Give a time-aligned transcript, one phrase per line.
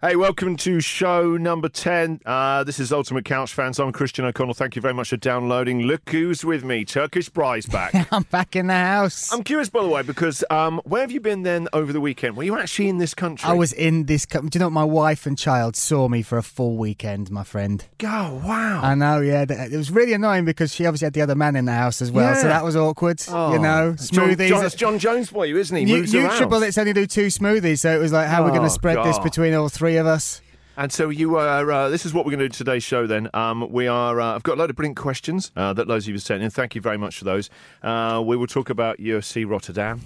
[0.00, 2.20] Hey, welcome to show number 10.
[2.24, 3.80] Uh, this is Ultimate Couch Fans.
[3.80, 4.54] I'm Christian O'Connell.
[4.54, 5.82] Thank you very much for downloading.
[5.82, 6.84] Look who's with me.
[6.84, 8.06] Turkish Bry's back.
[8.12, 9.32] I'm back in the house.
[9.32, 12.36] I'm curious, by the way, because um, where have you been then over the weekend?
[12.36, 13.50] Were you actually in this country?
[13.50, 14.24] I was in this.
[14.24, 14.50] country.
[14.50, 14.72] Do you know what?
[14.74, 17.84] My wife and child saw me for a full weekend, my friend.
[18.04, 18.80] Oh, wow.
[18.80, 19.46] I know, yeah.
[19.50, 22.12] It was really annoying because she obviously had the other man in the house as
[22.12, 23.20] well, so that was awkward.
[23.28, 23.52] Oh.
[23.52, 24.48] You know, smoothies.
[24.48, 25.84] Jon, that's Jon Jones for you, isn't he?
[25.84, 26.12] Nu- Moves.
[26.14, 28.70] Nutribullets only do two smoothies, so it was like, how are we going Oh, to
[28.70, 30.40] spread this between all three of us?
[30.78, 31.70] And so you are.
[31.72, 33.08] Uh, this is what we're going to do today's show.
[33.08, 34.20] Then um, we are.
[34.20, 36.40] Uh, I've got a load of brilliant questions uh, that loads of you have sent
[36.40, 36.50] in.
[36.50, 37.50] Thank you very much for those.
[37.82, 40.02] Uh, we will talk about UFC Rotterdam.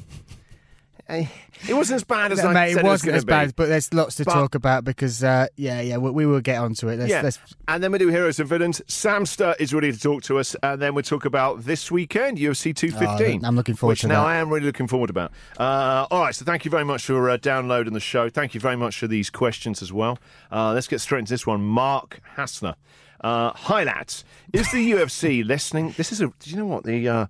[1.69, 3.47] It wasn't as bad as I Mate, said it wasn't was as gonna be.
[3.47, 6.41] bad, but there's lots to But- talk about because, uh, yeah, yeah, we, we will
[6.41, 6.99] get onto it.
[6.99, 8.81] Let's, yeah, let's, and then we do heroes and villains.
[8.89, 12.75] Samster is ready to talk to us, and then we talk about this weekend UFC
[12.75, 13.45] 215.
[13.45, 14.29] Oh, I'm looking forward which to now that.
[14.31, 15.31] I am really looking forward about.
[15.57, 18.29] Uh, all right, so thank you very much for uh, downloading the show.
[18.29, 20.19] Thank you very much for these questions as well.
[20.51, 21.63] Uh, let's get straight into this one.
[21.63, 22.75] Mark Hassler.
[23.21, 25.95] Uh, hi lads, is the UFC listening?
[25.97, 26.27] This is a.
[26.27, 27.27] Do you know what the uh,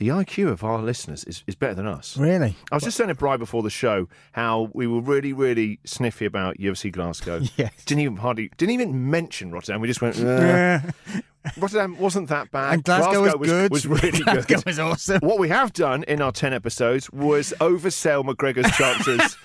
[0.00, 2.16] the IQ of our listeners is, is better than us?
[2.16, 2.56] really?
[2.72, 6.24] I was just saying to Bri before the show how we were really, really sniffy
[6.24, 7.42] about UFC Glasgow.
[7.56, 7.72] Yes.
[7.84, 9.82] Didn't even hardly didn't even mention Rotterdam.
[9.82, 10.18] We just went.
[10.18, 10.80] "Uh."
[11.58, 12.74] Rotterdam wasn't that bad.
[12.74, 13.70] And Glasgow, was, good.
[13.70, 14.24] Was really good.
[14.24, 14.64] Glasgow good.
[14.64, 15.20] was awesome.
[15.20, 19.36] What we have done in our ten episodes was oversell McGregor's chances.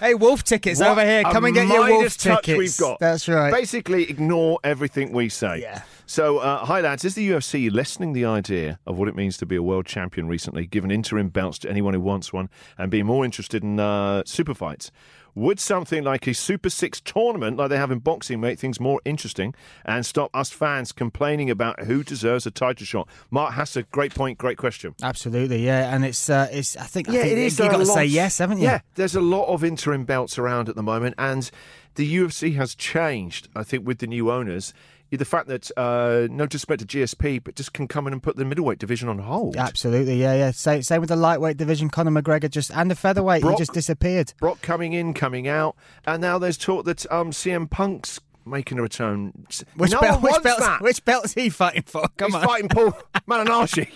[0.00, 1.22] Hey, wolf tickets What over here.
[1.22, 2.58] Come and get your wolf tickets.
[2.58, 2.98] We've got.
[2.98, 3.52] That's right.
[3.52, 5.60] Basically, ignore everything we say.
[5.60, 5.82] Yeah.
[6.06, 9.46] So, uh, hi lads, is the UFC lessening the idea of what it means to
[9.46, 13.06] be a world champion recently, giving interim belts to anyone who wants one, and being
[13.06, 14.90] more interested in uh, super fights?
[15.34, 19.00] Would something like a Super Six tournament, like they have in boxing, make things more
[19.06, 19.54] interesting
[19.86, 23.08] and stop us fans complaining about who deserves a title shot?
[23.30, 24.94] Mark has a great point, great question.
[25.02, 26.76] Absolutely, yeah, and it's uh, it's.
[26.76, 27.58] I think, I Yeah, think it is.
[27.58, 28.64] You got to say yes, haven't you?
[28.64, 31.50] Yeah, there's a lot of interim belts around at the moment, and
[31.94, 33.48] the UFC has changed.
[33.56, 34.74] I think with the new owners,
[35.18, 38.36] the fact that uh, no disrespect to GSP, but just can come in and put
[38.36, 39.56] the middleweight division on hold.
[39.56, 40.50] Absolutely, yeah, yeah.
[40.50, 41.90] Same, same with the lightweight division.
[41.90, 44.32] Conor McGregor just and the featherweight, Brock- he just disappeared.
[44.40, 48.82] Brock coming in, coming out, and now there's talk that um, CM Punk's making a
[48.82, 49.46] return.
[49.76, 50.22] Which no belt?
[50.22, 50.58] Which wants belt?
[50.60, 50.80] that.
[50.82, 52.06] Which belt's he fighting for?
[52.16, 52.90] Come He's on, fighting Paul
[53.28, 53.88] Malignaggi.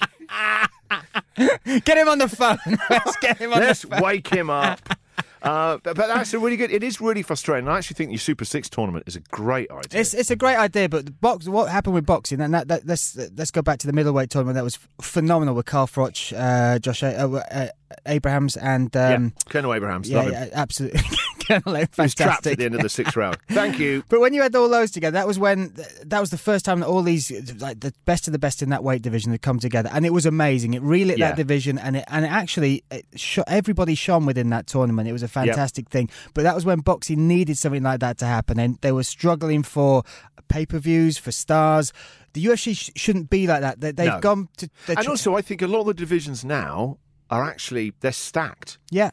[1.85, 2.59] get him on the phone.
[2.91, 4.01] Let's get him on Let's the phone.
[4.03, 4.81] wake him up.
[5.47, 6.73] Uh, but, but that's a really good.
[6.73, 7.69] It is really frustrating.
[7.69, 10.01] I actually think your Super Six tournament is a great idea.
[10.01, 11.47] It's it's a great idea, but the box.
[11.47, 12.41] What happened with boxing?
[12.41, 14.57] And that, that let's let's go back to the middleweight tournament.
[14.57, 17.69] That was phenomenal with Carl Froch, uh, Josh uh, uh,
[18.07, 20.09] Abrahams, and um, yeah, Colonel Abrahams.
[20.09, 21.01] yeah, yeah, absolutely.
[21.47, 22.53] Colonel Abrahams, was trapped fantastic.
[22.55, 23.37] at the end of the sixth round.
[23.51, 24.03] Thank you.
[24.09, 25.73] But when you had all those together, that was when
[26.05, 27.31] that was the first time that all these
[27.61, 30.13] like the best of the best in that weight division had come together, and it
[30.13, 30.75] was amazing.
[30.75, 31.29] It relit Yeah.
[31.29, 35.09] that division, and it and it actually it sh- everybody shone within that tournament.
[35.09, 36.11] It was a fantastic thing.
[36.35, 39.63] But that was when boxing needed something like that to happen, and they were struggling
[39.63, 40.03] for
[40.49, 41.93] pay per views for stars.
[42.33, 43.81] The UFC sh- shouldn't be like that.
[43.81, 44.21] They, they've No.
[44.21, 46.99] gone to And tr- also, I think a lot of the divisions now
[47.31, 48.79] are actually they're stacked.
[48.91, 49.11] yeah.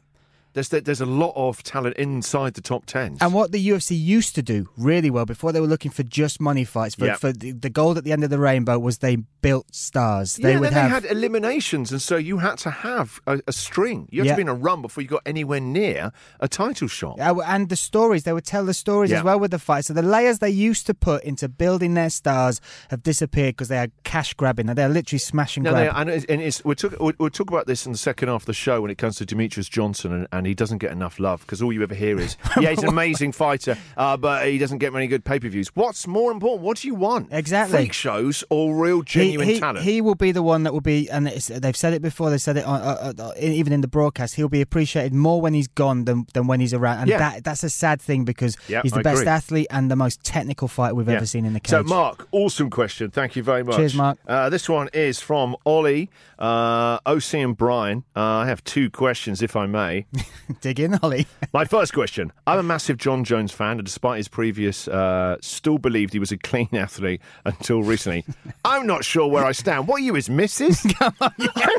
[0.54, 3.18] There's there's a lot of talent inside the top ten.
[3.22, 6.40] And what the UFC used to do really well before they were looking for just
[6.40, 7.16] money fights, for, Yeah.
[7.16, 10.36] for the, the gold at the end of the rainbow was they built stars.
[10.36, 13.42] They yeah, would then have they had eliminations, and so you had to have a,
[13.48, 14.08] a string.
[14.12, 14.34] You had Yeah.
[14.34, 17.20] to be in a run before you got anywhere near a title shot.
[17.20, 19.18] Uh, and the stories they would tell the stories Yeah.
[19.20, 19.86] as well with the fight.
[19.86, 23.80] So the layers they used to put into building their stars have disappeared because they
[23.80, 24.68] are cash grabbing.
[24.68, 27.68] Now they're literally smashing No, and, it's, and it's, we'll, talk, we'll, we'll talk about
[27.68, 30.28] this in the second half of the show when it comes to Demetrious Johnson and,
[30.32, 32.84] and and he doesn't get enough love because all you ever hear is, yeah, he's
[32.84, 35.70] an amazing fighter, uh, but he doesn't get many good pay per views.
[35.74, 36.64] What's more important?
[36.64, 37.30] What do you want?
[37.32, 37.78] Exactly.
[37.78, 39.86] Freak shows or real He- genuine he, talent?
[39.86, 42.30] he will be the one that will be, and it's, they've said it before.
[42.30, 44.36] They said it on, uh, uh, uh, even in the broadcast.
[44.36, 47.20] He'll be appreciated more when he's gone than, than when he's around, and Yeah.
[47.20, 49.32] that that's a sad thing because Yeah, he's the I best agree.
[49.32, 51.16] athlete and the most technical fighter we've Yeah.
[51.16, 51.70] ever seen in the cage.
[51.72, 53.12] So, Mark, awesome question.
[53.12, 53.78] Thank you very much.
[53.78, 54.18] Cheers, Mark.
[54.28, 58.04] Uh, this one is from Ollie, uh, OC, and Brian.
[58.16, 60.06] Uh, I have two questions, if I may.
[60.62, 61.28] dig in, Ollie.
[61.54, 65.78] My first question I'm a massive Jon Jones fan, and despite his previous, uh, still
[65.78, 68.26] believed he was a clean athlete until recently.
[68.66, 69.88] I'm not sure where I stand.
[69.88, 70.86] What are you, his missus?
[71.00, 71.14] I'm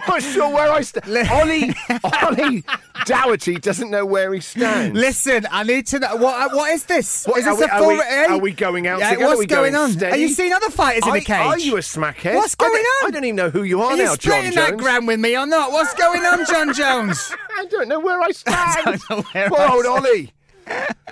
[0.08, 1.28] not sure where I stand.
[1.30, 1.74] Ollie,
[2.22, 2.64] Ollie
[3.06, 4.96] Dougherty doesn't know where he stands.
[4.98, 7.24] Listen, I need to know what what is this?
[7.26, 8.26] What, is this we- a are we- eh?
[8.30, 9.26] are we going out Yeah, together?
[9.26, 9.90] what's Are we going, going on?
[9.92, 10.12] steady?
[10.12, 11.36] Are you seeing other fighters in the cage?
[11.46, 12.34] Are you a smackhead?
[12.34, 13.08] What's going don't- on?
[13.08, 14.70] I don't even know who you are, Are you now, Jon splitting Jones.
[14.70, 15.72] that gram with me or not?
[15.72, 17.32] What's going on, Jon Jones?
[17.56, 18.43] I don't know where I stand.
[18.46, 19.86] Don't know Poor old.
[19.86, 20.32] Ollie.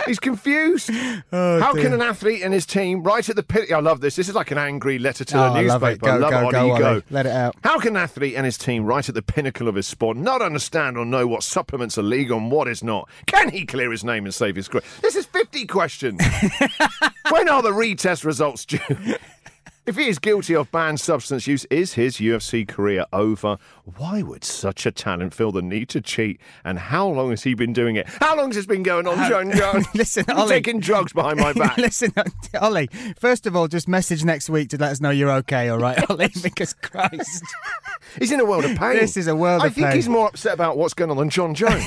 [0.07, 0.91] He's confused.
[1.35, 1.85] Oh, How dear.
[1.85, 3.71] can an athlete and his team right at the pit?
[3.73, 4.17] I love this.
[4.17, 5.93] This is like an angry letter to Oh, the I love newspaper.
[5.93, 6.01] it.
[6.01, 7.03] Go, love go, Ollie, go, Ollie.
[7.11, 7.55] Let it out.
[7.65, 10.43] How can an athlete and his team right at the pinnacle of his sport not
[10.43, 13.09] understand or know what supplements are legal and what is not?
[13.27, 14.83] Can he clear his name and save his career?
[15.01, 16.21] This is 50 questions.
[17.31, 18.79] when are the retest results due?
[19.85, 23.59] If he is guilty of banned substance use, is his UFC career over?
[23.97, 26.41] Why would such a talent feel the need to cheat?
[26.65, 28.07] And how long has he been doing it?
[28.21, 29.87] How long has this been going on, Jon Jones?
[29.95, 30.51] Listen, Ollie.
[30.51, 31.77] taking drugs behind my back.
[31.79, 32.13] Listen,
[32.61, 32.89] Ollie.
[33.19, 35.69] First of all, just message next week to let us know you're okay.
[35.69, 36.31] All right, Ollie.
[36.43, 37.43] Because Christ,
[38.19, 38.95] He's in a world of pain.
[38.99, 39.63] This is a world.
[39.63, 39.97] I think pain.
[39.97, 41.85] he's more upset about what's going on than Jon Jones.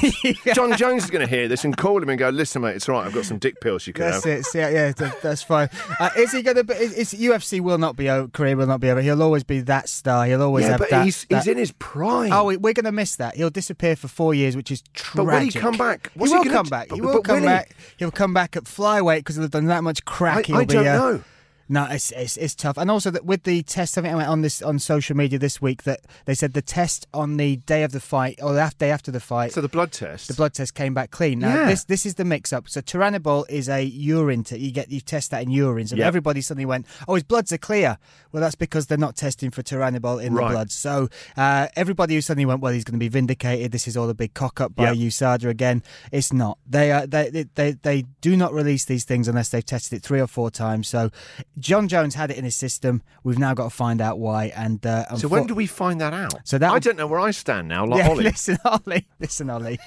[0.53, 2.89] Jon Jones is going to hear this and call him and go, "Listen, mate, it's
[2.89, 3.05] all right.
[3.07, 4.45] I've got some dick pills you can that's have." it.
[4.53, 5.69] Yeah, yeah, that's fine.
[5.99, 6.63] Uh, is he going to?
[6.65, 8.27] be is, UFC will not be over.
[8.29, 9.01] Career will not be over.
[9.01, 10.25] He'll always be that star.
[10.25, 11.05] He'll always Yeah, have but that.
[11.05, 12.33] he's that- he's in his prime.
[12.33, 13.35] Oh, we- we're going to miss that.
[13.35, 15.15] He'll disappear for four years, which is tragic.
[15.15, 16.11] But will he come back?
[16.15, 16.91] What's he he will gonna come back.
[16.91, 17.47] He will come will he?
[17.47, 17.75] back.
[17.97, 20.49] He'll come back at flyweight because he'll have done that much crack.
[20.49, 21.23] I- I don't uh, know.
[21.67, 24.41] No, it's, it's it's tough, and also that with the test, something I went on
[24.41, 27.91] this on social media this week that they said the test on the day of
[27.91, 30.27] the fight or the day after the fight, So the blood test.
[30.27, 31.39] the blood test came back clean.
[31.39, 31.65] Now Yeah.
[31.65, 32.69] this this is the mix up.
[32.69, 34.43] So Turinabol is a urine.
[34.43, 35.87] T- you get you test that in urine.
[35.87, 36.05] So Yep.
[36.05, 37.97] everybody suddenly went, oh, his bloods are clear.
[38.31, 40.47] Well, that's because they're not testing for Turinabol in Right.
[40.49, 40.71] the blood.
[40.71, 43.71] So uh, everybody who suddenly went, well, he's going to be vindicated.
[43.71, 44.97] This is all a big cock up by Yep.
[44.97, 45.81] USADA again.
[46.11, 46.59] It's not.
[46.69, 50.19] They are they they they do not release these things unless they've tested it three
[50.21, 50.87] or four times.
[50.87, 51.09] So
[51.57, 53.01] Jon Jones had it in his system.
[53.23, 54.45] We've now got to find out why.
[54.55, 56.33] And uh, so when do we find that out?
[56.43, 57.85] So that- I don't know where I stand now.
[57.85, 59.07] Like yeah, Ollie, listen, Ollie.
[59.19, 59.79] Listen, Ollie.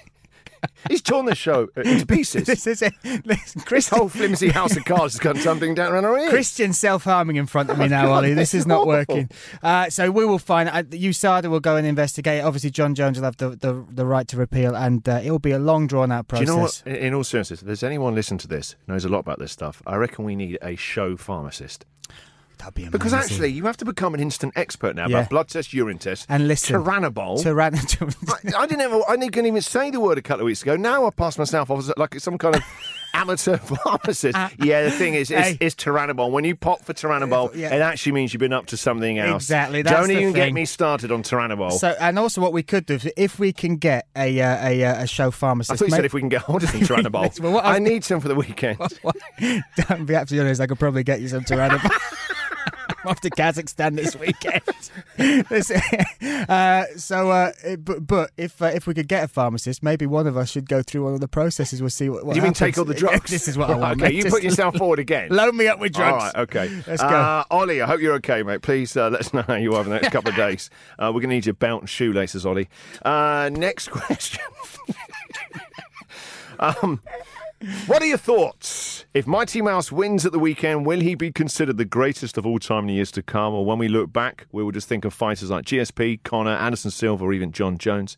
[0.89, 2.47] He's torn the show into pieces.
[2.47, 2.95] this is it.
[3.25, 6.31] Listen, this whole flimsy house of cards has gone tumbling down around our ears.
[6.31, 8.35] Christian self harming in front of me now, Ollie.
[8.35, 8.89] This is not awful.
[9.09, 9.31] working.
[9.63, 10.69] Uh, so we will find.
[10.69, 12.43] Uh, USADA will go and investigate.
[12.43, 15.39] Obviously, Jon Jones will have the, the, the right to repeal, and uh, it will
[15.39, 16.49] be a long, drawn out Do process.
[16.49, 16.83] you know what?
[16.87, 19.51] In in all seriousness, if there's anyone listening to this knows a lot about this
[19.53, 21.85] stuff, I reckon we need a show pharmacist.
[22.59, 22.93] That'd be amazing.
[22.93, 25.19] Because actually, you have to become an instant expert now Yeah.
[25.19, 27.43] about blood tests, urine tests, And listen, Turinabol.
[27.43, 30.63] Tyrann- I, I didn't ever, I couldn't even say the word a couple of weeks
[30.63, 30.77] ago.
[30.77, 32.63] Now I pass myself off as like some kind of
[33.15, 34.37] amateur pharmacist.
[34.63, 35.57] yeah, the thing is, it's, Hey.
[35.61, 36.31] it's Turinabol.
[36.31, 37.75] When you pop for Turinabol, Yeah.
[37.75, 39.45] it actually means you've been up to something else.
[39.45, 41.73] Exactly, that's Don't even get me started on Turinabol.
[41.73, 45.03] So, and also, what we could do if we can get a uh, a, uh,
[45.03, 45.73] a show pharmacist.
[45.73, 47.41] I thought you ma- said if we can get hold of some Turinabol.
[47.41, 48.79] Well, I I need some for the weekend.
[48.79, 50.61] Don't be absolutely honest.
[50.61, 51.91] I could probably get you some Turinabol.
[53.09, 54.63] Off to Kazakhstan this weekend.
[56.49, 60.27] Uh, so, uh, but, but if uh, if we could get a pharmacist, maybe one
[60.27, 61.81] of us should go through one of the processes.
[61.81, 62.25] We'll see what.
[62.25, 63.31] what you mean take all the drugs?
[63.31, 63.89] this is what I want.
[63.99, 64.15] Okay, mate.
[64.15, 65.31] you Just put yourself forward again.
[65.31, 66.13] Load me up with drugs.
[66.13, 66.83] All right, okay.
[66.87, 67.09] Let's go.
[67.09, 68.63] Uh, Ollie, I hope you're okay, mate.
[68.63, 70.71] Please uh, let us know how you are in the next couple of days.
[70.99, 72.69] Uh, we're going to need your belt and shoelaces, Ollie.
[73.03, 74.41] Uh, next question.
[76.59, 77.01] um,
[77.87, 79.05] what are your thoughts?
[79.15, 82.59] If Mighty Mouse wins at the weekend, will he be considered the greatest of all
[82.59, 83.53] time in the years to come?
[83.55, 86.91] Or when we look back, we will just think of fighters like GSP, Conor, Anderson
[86.91, 88.17] Silva, or even Jon Jones.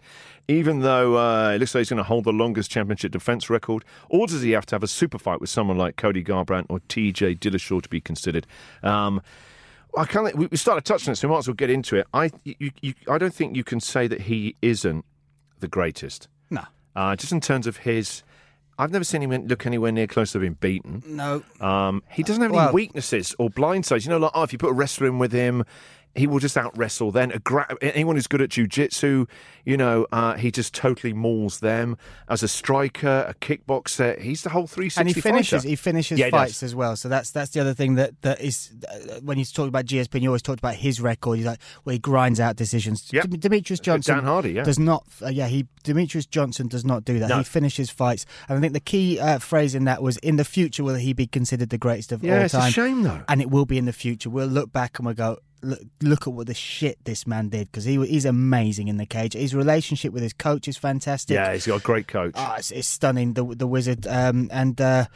[0.48, 3.84] Even though uh, it looks like he's going to hold the longest championship defence record,
[4.08, 6.80] or does he have to have a super fight with someone like Cody Garbrandt or
[6.80, 8.46] TJ Dillashaw to be considered?
[8.82, 9.22] Um,
[9.96, 10.34] I can't.
[10.36, 12.06] We we started touching it, so we might as well get into it.
[12.12, 15.04] I, you, you, I don't think you can say that he isn't
[15.60, 16.28] the greatest.
[16.50, 16.62] No,
[16.96, 18.22] Uh, just in terms of his,
[18.80, 21.02] I've never seen him look anywhere near close to being beaten.
[21.06, 21.42] no.
[21.60, 24.04] Um, he doesn't have Well- any weaknesses or blind sides.
[24.06, 25.64] You know, like oh, if you put a wrestler in with him,
[26.14, 27.10] he will just out wrestle.
[27.12, 29.28] Then a gra- anyone who's good at jujitsu,
[29.64, 31.96] you know, uh, he just totally mauls them.
[32.28, 35.00] As a striker, a kickboxer, he's the whole three sixty.
[35.00, 35.68] and he finishes fighter.
[35.68, 36.40] he finishes Yeah, he does.
[36.40, 39.52] fights as well so that's that's the other thing that that is uh, when he's
[39.52, 42.40] talking about GSP and you always talked about his record he's like where he grinds
[42.40, 43.28] out decisions Yep.
[43.30, 44.64] Dem- Demetrious Johnson Dan Hardy, yeah.
[44.64, 47.38] does not uh, yeah he Demetrious Johnson does not do that No.
[47.38, 50.44] he finishes fights and I think the key uh, phrase in that was in the
[50.44, 53.22] future will he be considered the greatest of Yeah, all it's a time shame, though.
[53.28, 56.26] and it will be in the future we'll look back and we'll go Look, look
[56.26, 59.34] at what the shit this man did because he he's amazing in the cage.
[59.34, 61.34] His relationship with his coach is fantastic.
[61.34, 62.32] Yeah, he's got a great coach.
[62.34, 65.06] Oh, it's, it's stunning, the the wizard, um, and uh,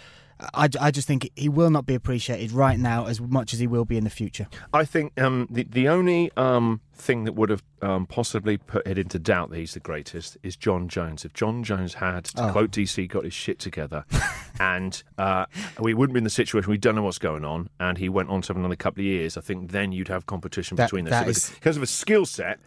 [0.53, 3.67] I, I just think he will not be appreciated right now as much as he
[3.67, 4.47] will be in the future.
[4.73, 8.99] I think um, the the only um, thing that would have um, possibly put it
[8.99, 11.25] into doubt that he's the greatest is Jon Jones.
[11.25, 12.53] If Jon Jones had, to Oh.
[12.53, 14.05] quote DC, got his shit together,
[14.61, 15.47] and uh,
[15.81, 18.29] we wouldn't be in the situation we don't know what's going on, and he went
[18.31, 21.05] on to have another couple of years, I think then you'd have competition That- between
[21.05, 21.13] them.
[21.13, 22.59] that So is- because of a skill set.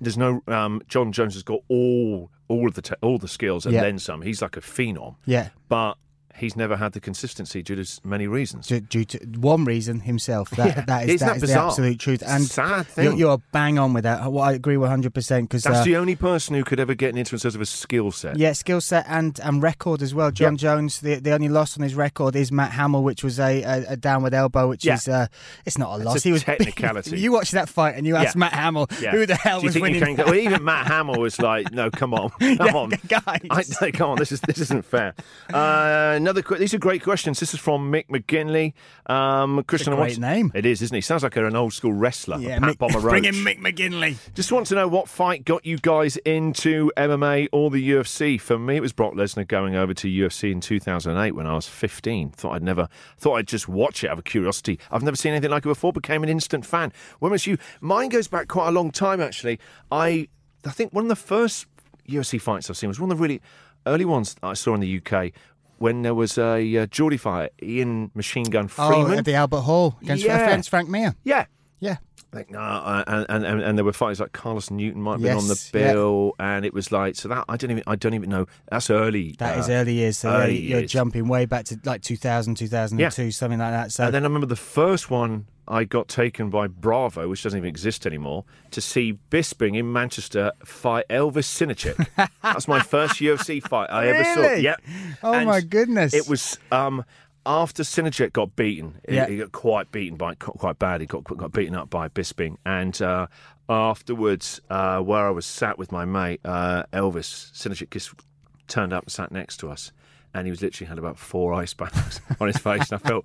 [0.00, 3.64] There's no um, Jon Jones has got all all of the te- all the skills
[3.64, 3.80] and Yeah.
[3.82, 4.20] then some.
[4.22, 5.94] He's like a phenom, Yeah, but
[6.36, 8.66] he's never had the consistency due to many reasons.
[8.66, 10.50] due, due to one reason himself.
[10.50, 10.84] That Yeah.
[10.86, 12.22] that is that that is the absolute truth.
[12.26, 13.16] And Sad thing.
[13.16, 14.30] you're bang on with that.
[14.30, 17.10] Well, I agree 100 percent because That's uh, the only person who could ever get
[17.12, 18.38] an interest of a skill set.
[18.38, 20.30] Yeah, skill set and, and record as well.
[20.30, 20.56] Jon Yeah.
[20.58, 23.84] Jones, the the only loss on his record is Matt Hamill, which was a, a,
[23.92, 24.94] a downward elbow, which Yeah.
[24.94, 25.26] is uh,
[25.64, 26.16] it's not a loss.
[26.24, 27.18] a he was technicality.
[27.20, 28.40] you watched that fight and you asked Yeah.
[28.40, 30.16] Matt Hamill, who the hell was winning?
[30.16, 33.76] can well, even Matt Hamill was like, "No, come on, come on, guys.
[33.80, 35.14] I, come on, this is this isn't fair."
[35.52, 37.38] Uh, another, these are great questions.
[37.40, 38.72] This is from Mick McGinley.
[39.06, 40.52] Um, Christian, I great want name.
[40.54, 41.00] It is, isn't he?
[41.00, 42.38] Sounds like an old school wrestler.
[42.38, 44.16] yeah, a Pat Mick, bring in Mick McGinley.
[44.34, 48.40] Just want to know what fight got you guys into MMA or the UFC.
[48.40, 51.68] For me, it was Brock Lesnar going over to UFC in 2008 when I was
[51.68, 52.30] 15.
[52.30, 54.80] Thought I'd never, thought I'd just watch it out of curiosity.
[54.90, 55.92] I've never seen anything like it before.
[55.92, 56.92] Became an instant fan.
[57.20, 57.58] When was you?
[57.80, 59.60] Mine goes back quite a long time actually.
[59.92, 60.28] I,
[60.64, 61.66] I think one of the first
[62.08, 63.40] UFC fights I've seen was one of the really
[63.86, 65.32] early ones I saw in the UK.
[65.78, 69.12] When there was a uh, Geordie fight, Ian Machine Gun Freeman.
[69.12, 70.46] Oh, at the Albert Hall against, Yeah.
[70.46, 71.14] against Frank Mir.
[71.24, 71.44] yeah,
[71.80, 71.96] Yeah.
[72.32, 75.36] like no, uh, and, and and there were fighters like Carlos Newton might have been
[75.36, 75.92] on the Yes, yeah.
[75.92, 78.90] bill, and it was like so that I don't even I don't even know that's
[78.90, 79.34] early.
[79.38, 80.18] That uh, is early years.
[80.18, 80.90] So early yeah, you're years.
[80.92, 83.92] jumping way back to like 2000, 2002, something like that.
[83.92, 87.56] So And then I remember the first one I got taken by Bravo, which doesn't
[87.58, 92.06] even exist anymore, to see Bisping in Manchester fight Elvis Sinosic.
[92.42, 94.40] That's my first UFC fight I ever saw.
[94.42, 94.62] Really?
[94.62, 94.82] Yep.
[95.22, 96.14] Oh, And my goodness.
[96.14, 97.04] It was um,
[97.44, 99.00] after Sinosic got beaten.
[99.08, 99.26] He- Yeah.
[99.28, 101.00] He, got quite beaten by quite bad.
[101.00, 103.26] He got got beaten up by Bisping, and uh,
[103.68, 108.12] afterwards, uh, where I was sat with my mate uh, Elvis Sinosic just
[108.68, 109.92] turned up and sat next to us.
[110.34, 113.24] And he was literally had about four ice bags on his face, and I felt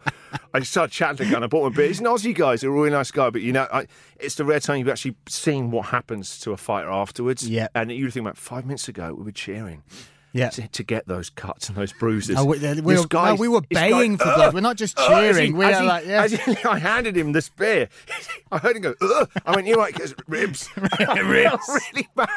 [0.53, 1.35] I just started chatting to him.
[1.35, 1.87] And I bought him a beer.
[1.87, 3.87] He's an Aussie guy, he's a really nice guy, but you know, I,
[4.19, 7.47] it's the rare time you've actually seen what happens to a fighter afterwards.
[7.47, 7.67] Yeah.
[7.75, 9.83] and you think about five minutes ago, we were cheering
[10.33, 10.49] yeah.
[10.49, 12.35] to, to get those cuts and those bruises.
[12.37, 14.53] Oh, we, This were, guy- oh, we were guy- baying for blood.
[14.53, 15.55] We're not just cheering.
[15.57, 16.27] we are he- like, yeah.
[16.27, 17.89] he- I handed him the spear.
[18.51, 19.29] I heard him go, Ugh.
[19.45, 20.69] I went, you're right, because ribs.
[21.23, 21.69] ribs.
[21.93, 22.29] really bad.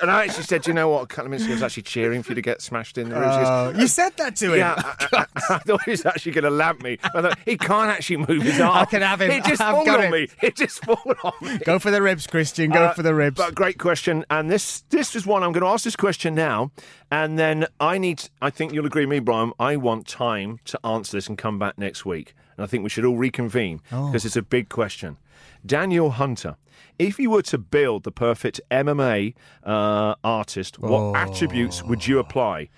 [0.00, 1.84] And I actually said, you know what, a couple of minutes ago I was actually
[1.84, 3.36] cheering for you to get smashed in the ribs.
[3.36, 4.58] He Oh, you said that to him.
[4.58, 6.98] yeah, I, I, I thought he was actually going to lamp me.
[7.02, 8.76] I thought, he can't actually move his arm.
[8.76, 9.30] I can have him.
[9.30, 10.10] It just I've on him.
[10.10, 10.28] me.
[10.42, 11.58] It just fallen on me.
[11.64, 12.70] Go for the ribs, Christian.
[12.70, 13.36] Go Uh, for the ribs.
[13.36, 16.70] But great question, and this this is one I'm going to ask this question now,
[17.10, 18.28] and then I need.
[18.40, 19.52] I think you'll agree with me, Brian.
[19.58, 22.88] I want time to answer this and come back next week, and I think we
[22.90, 24.06] should all reconvene Oh.
[24.06, 25.16] because it's a big question.
[25.64, 26.56] Daniel Hunter,
[26.98, 29.34] if you were to build the perfect MMA
[29.64, 31.14] uh, artist, what Oh.
[31.16, 32.68] attributes would you apply?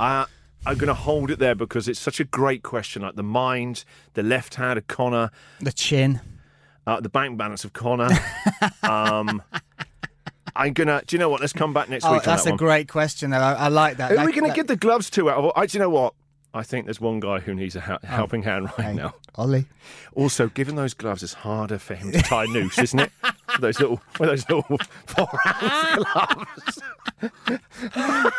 [0.00, 0.26] Uh,
[0.64, 3.02] I'm going to hold it there because it's such a great question.
[3.02, 3.84] Like the mind,
[4.14, 6.20] the left hand of Conor, the chin.
[6.86, 8.08] uh, the bank balance of Conor.
[8.82, 9.42] um,
[10.56, 11.02] I'm gonna.
[11.06, 11.40] Do you know what?
[11.40, 12.22] Let's come back next Oh, week.
[12.22, 12.56] that's that a one.
[12.58, 13.32] great question.
[13.32, 14.10] I, I like that.
[14.12, 15.30] Who are we going to give the gloves to?
[15.30, 16.14] Out of, I, do you know what?
[16.54, 19.14] I think there's one guy who needs a hel- helping hand right Hey, now.
[19.34, 19.66] Ollie.
[20.14, 23.12] Also, given those gloves, it's harder for him to tie a noose, isn't it?
[23.60, 26.80] Those little, with those little four ounce gloves.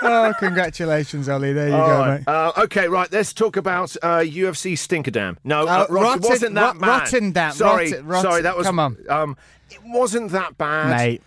[0.02, 1.54] Oh, congratulations, Ollie.
[1.54, 2.18] There you All go, right.
[2.20, 2.28] mate.
[2.28, 3.12] Uh, okay, right.
[3.12, 5.38] Let's talk about uh, UFC Stinkerdam.
[5.44, 6.88] No, Uh, uh, Rot- Rotten- it wasn't that Rot- bad.
[7.14, 8.42] Rotterdam, Sorry, Rotten- Rotten- sorry.
[8.42, 8.66] That was.
[8.68, 8.98] come on.
[9.10, 9.38] Um,
[9.70, 10.90] it wasn't that bad.
[10.98, 11.22] Mate,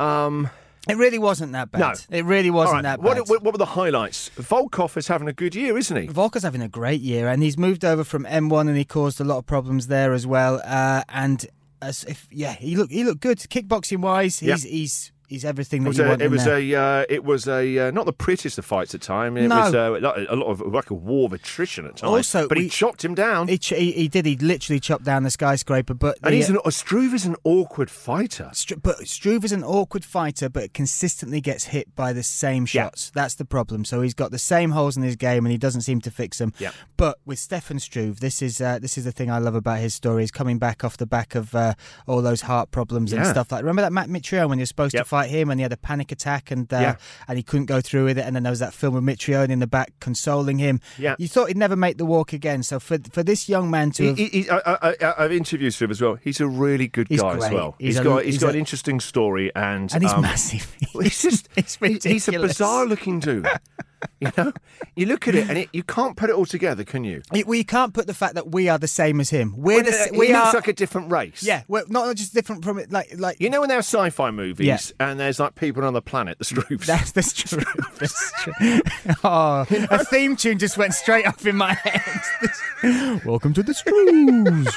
[0.00, 0.50] Um,
[0.88, 1.80] it really wasn't that bad.
[1.80, 1.92] No.
[2.16, 2.82] It really wasn't right.
[2.82, 3.18] that bad.
[3.18, 4.30] What, what, what were the highlights?
[4.36, 6.08] Volkov is having a good year, isn't he?
[6.08, 9.24] Volkov's having a great year, and he's moved over from M1, and he caused a
[9.24, 10.60] lot of problems there as well.
[10.64, 11.46] Uh, and
[11.82, 14.38] as if yeah, he looked he looked good kickboxing wise.
[14.38, 14.72] He's Yep.
[14.72, 16.22] he's he's everything It that was you a, want.
[16.22, 16.58] it was there.
[16.58, 19.36] a, uh, it was a, uh, not the prettiest of fights at time.
[19.38, 19.56] It No.
[19.60, 19.96] was uh,
[20.28, 22.02] a lot of like a war of attrition at times.
[22.10, 23.48] Also, but he chopped him down.
[23.48, 24.26] He, he, he did.
[24.26, 25.94] He literally chopped down the skyscraper.
[25.94, 28.50] But and the- he's an, Struve is an awkward fighter.
[28.52, 32.84] Stru- but Struve is an awkward fighter, but consistently gets hit by the same Yeah.
[32.84, 33.10] shots.
[33.14, 33.84] That's the problem.
[33.84, 36.38] So he's got the same holes in his game, and he doesn't seem to fix
[36.38, 36.52] them.
[36.58, 36.72] Yeah.
[36.96, 39.94] But with Stefan Struve, this is uh, this is the thing I love about his
[39.94, 40.22] story.
[40.22, 41.74] He's coming back off the back of uh,
[42.06, 43.60] all those heart problems and stuff like.
[43.62, 46.10] Remember that Matt Mitrione when you're supposed to fight him, and he had a panic
[46.12, 46.94] attack, and uh, Yeah.
[47.28, 49.50] and he couldn't go through with it, and then there was that film with Mitrione
[49.50, 50.80] in the back consoling him.
[50.98, 51.16] Yeah.
[51.18, 52.62] You thought he'd never make the walk again.
[52.62, 55.90] So for for this young man to He, have, he, he, I, I've interviewed Struve
[55.90, 56.14] as well.
[56.22, 57.74] He's a really good He's guy as well.
[57.78, 60.22] He's he's a- got he's he's got a- an interesting story and and he's um,
[60.22, 60.76] massive.
[61.00, 63.46] He's just It's he- he's a bizarre looking dude.
[64.20, 64.52] you know,
[64.96, 67.22] you look at it and it, you can't put it all together, can you?
[67.32, 69.54] We- We can't put the fact that we are the same as him.
[69.56, 71.42] We're Well, the, uh, s- he we looks are like a different race.
[71.42, 71.62] yeah.
[71.68, 72.90] We're not just different from it.
[72.92, 74.78] Like like You know when there are sci-fi movies Yeah.
[75.10, 76.86] and there's like people on the planet, the Struves.
[76.86, 77.62] that's that's true.
[78.00, 78.80] That's true.
[79.22, 83.20] Oh, a theme tune just went straight up in my head.
[83.26, 84.74] Welcome to the Strues.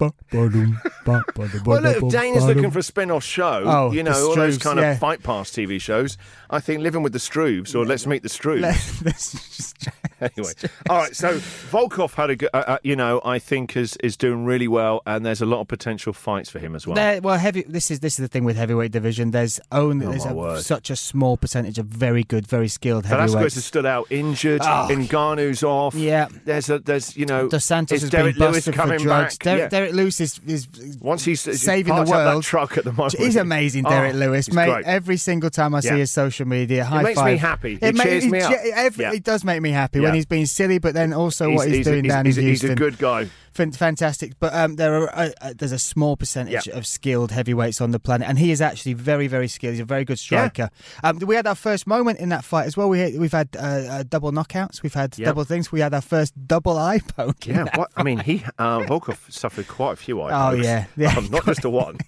[0.00, 4.34] well, look, if Dane is looking for a spin-off show, Oh, you the know, all
[4.34, 4.92] those Struves, kind yeah.
[4.92, 6.16] of fight pass TV shows,
[6.48, 8.60] I think Living with the Struves or Let's Meet the Struves.
[8.62, 9.88] Let's- let's just-
[10.20, 10.52] anyway,
[10.90, 11.16] all right.
[11.16, 11.38] So
[11.70, 15.00] Volkov had a, good- uh, uh, you know, I think is is doing really well,
[15.06, 16.94] and there's a lot of potential fights for him as well.
[16.96, 17.62] There, well, heavy.
[17.66, 19.30] This is this is the thing with heavyweight division.
[19.30, 23.32] There's only Oh, there's a, such a small percentage of very good, very skilled heavyweights.
[23.32, 24.60] Velasquez has stood out injured.
[24.62, 24.88] Oh.
[24.90, 25.94] Ngannou's off.
[25.94, 26.28] Yeah.
[26.44, 27.48] There's a there's you know.
[27.48, 29.38] Dos Santos is has Derrick been Lewis busted coming for drugs.
[29.38, 29.44] back?
[29.44, 29.68] Derrick, Yeah.
[29.68, 30.68] Derrick Lewis is, is
[31.00, 32.42] Once he's, saving the parked up that world.
[32.44, 33.16] truck at the moment.
[33.18, 34.66] He's amazing, Derrick Oh, Lewis, mate.
[34.70, 34.84] great.
[34.84, 35.96] Every single time I see Yeah.
[35.96, 37.78] his social media, high it makes me happy.
[37.80, 38.52] It It cheers me up.
[38.74, 39.12] every- Yeah.
[39.12, 40.06] It does make me happy Yeah.
[40.06, 42.60] when he's being silly, but then also what he's, doing he's, down he's, in he's
[42.60, 42.72] Houston.
[42.72, 43.28] a good guy.
[43.52, 44.32] Fan- fantastic.
[44.38, 46.76] But um, there are uh, uh, there's a small percentage Yeah.
[46.76, 49.72] of skilled heavyweights on the planet, and he is actually very very skilled.
[49.74, 50.70] He's a very good striker.
[51.02, 52.88] Um, we had our first moment in that fight as well.
[52.88, 54.82] We we've had uh, uh, double knockouts.
[54.82, 55.26] We've had Yeah.
[55.26, 55.72] double things.
[55.72, 57.46] We had our first double eye poke.
[57.46, 60.64] Yeah, what, I mean, he uh, Volkov suffered quite a few eye Oh, pokes.
[60.64, 60.86] yeah.
[60.96, 61.14] Yeah.
[61.18, 61.98] Um, not just the one.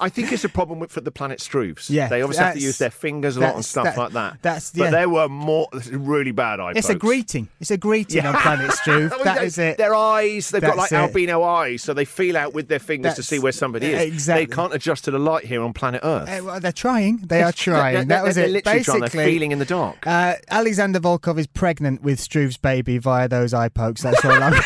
[0.00, 1.88] I think it's a problem with for the planet Struves.
[1.88, 4.42] Yeah, they obviously have to use their fingers a lot and stuff that- like that.
[4.42, 4.90] that's- but yeah.
[4.90, 7.48] there were more really bad eye It's a greeting.
[7.60, 9.10] It's a greeting on Planet Struve.
[9.12, 9.78] Well, that is it.
[9.78, 11.06] Their eyes, they've got like That's it.
[11.08, 14.00] albino eyes, so they feel out with their fingers to see where somebody is.
[14.02, 14.46] exactly.
[14.46, 16.28] They can't adjust to the light here on planet Earth.
[16.28, 17.18] Uh, well, they're trying.
[17.18, 17.94] They are trying.
[17.94, 18.64] They're- that was they're it.
[18.64, 18.76] trying.
[18.78, 20.06] Basically, They're feeling in the dark.
[20.06, 24.02] Uh, Alexander Volkov is pregnant with Struve's baby via those eye pokes.
[24.02, 24.52] That's all I'm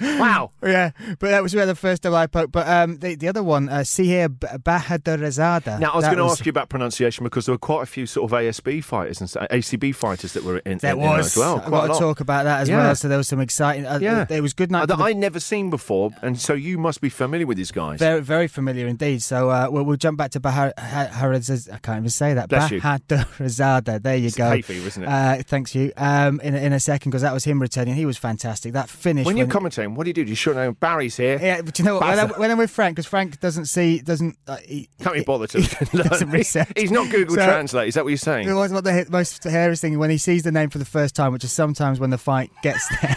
[0.00, 0.50] wow.
[0.62, 2.50] Yeah, but that was where the first eye poke.
[2.52, 5.78] But um, the, the other one, uh, Siyar Bahadurzada.
[5.78, 8.06] Now, I was going to ask you about pronunciation because there were quite a few
[8.06, 11.56] sort of ASB fighters and ACB fighters that were in, There in, in as well.
[11.58, 12.78] I've Quite got a to talk about that as Yeah.
[12.78, 12.94] well.
[12.96, 13.86] So there was some exciting.
[13.94, 14.26] Uh, Yeah.
[14.28, 14.82] It was good night.
[14.82, 17.70] Uh, that the- I'd never seen before, and so you must be familiar with these
[17.72, 17.98] guys.
[17.98, 19.22] Very, very familiar indeed.
[19.22, 20.72] So uh, we'll, we'll jump back to Bahar.
[20.78, 22.48] Ha- I can't even say that.
[22.48, 24.02] Bahadurzada.
[24.02, 24.52] There you It's go.
[24.52, 25.06] isn't it?
[25.08, 25.92] Uh, thanks you.
[25.96, 27.94] Um, in, a- in a second, because that was him returning.
[27.94, 28.72] He was fantastic.
[28.72, 29.26] That finish.
[29.26, 30.24] when you're when- commentating, what do you do?
[30.24, 31.38] Do you shut down Barry's here?
[31.40, 32.06] Yeah, but you know what?
[32.08, 34.36] When I'm, when I'm with Frank, because Frank doesn't see, doesn't.
[34.46, 35.60] Uh, he, Can't be bothered to
[35.92, 36.68] he doesn't research.
[36.76, 37.88] He's not Google So- Translate.
[37.88, 38.48] Is that what you're saying?
[38.48, 41.14] It was what the most hilarious thing when he sees the name for the first
[41.14, 43.16] time, which is sometimes when the fight gets there.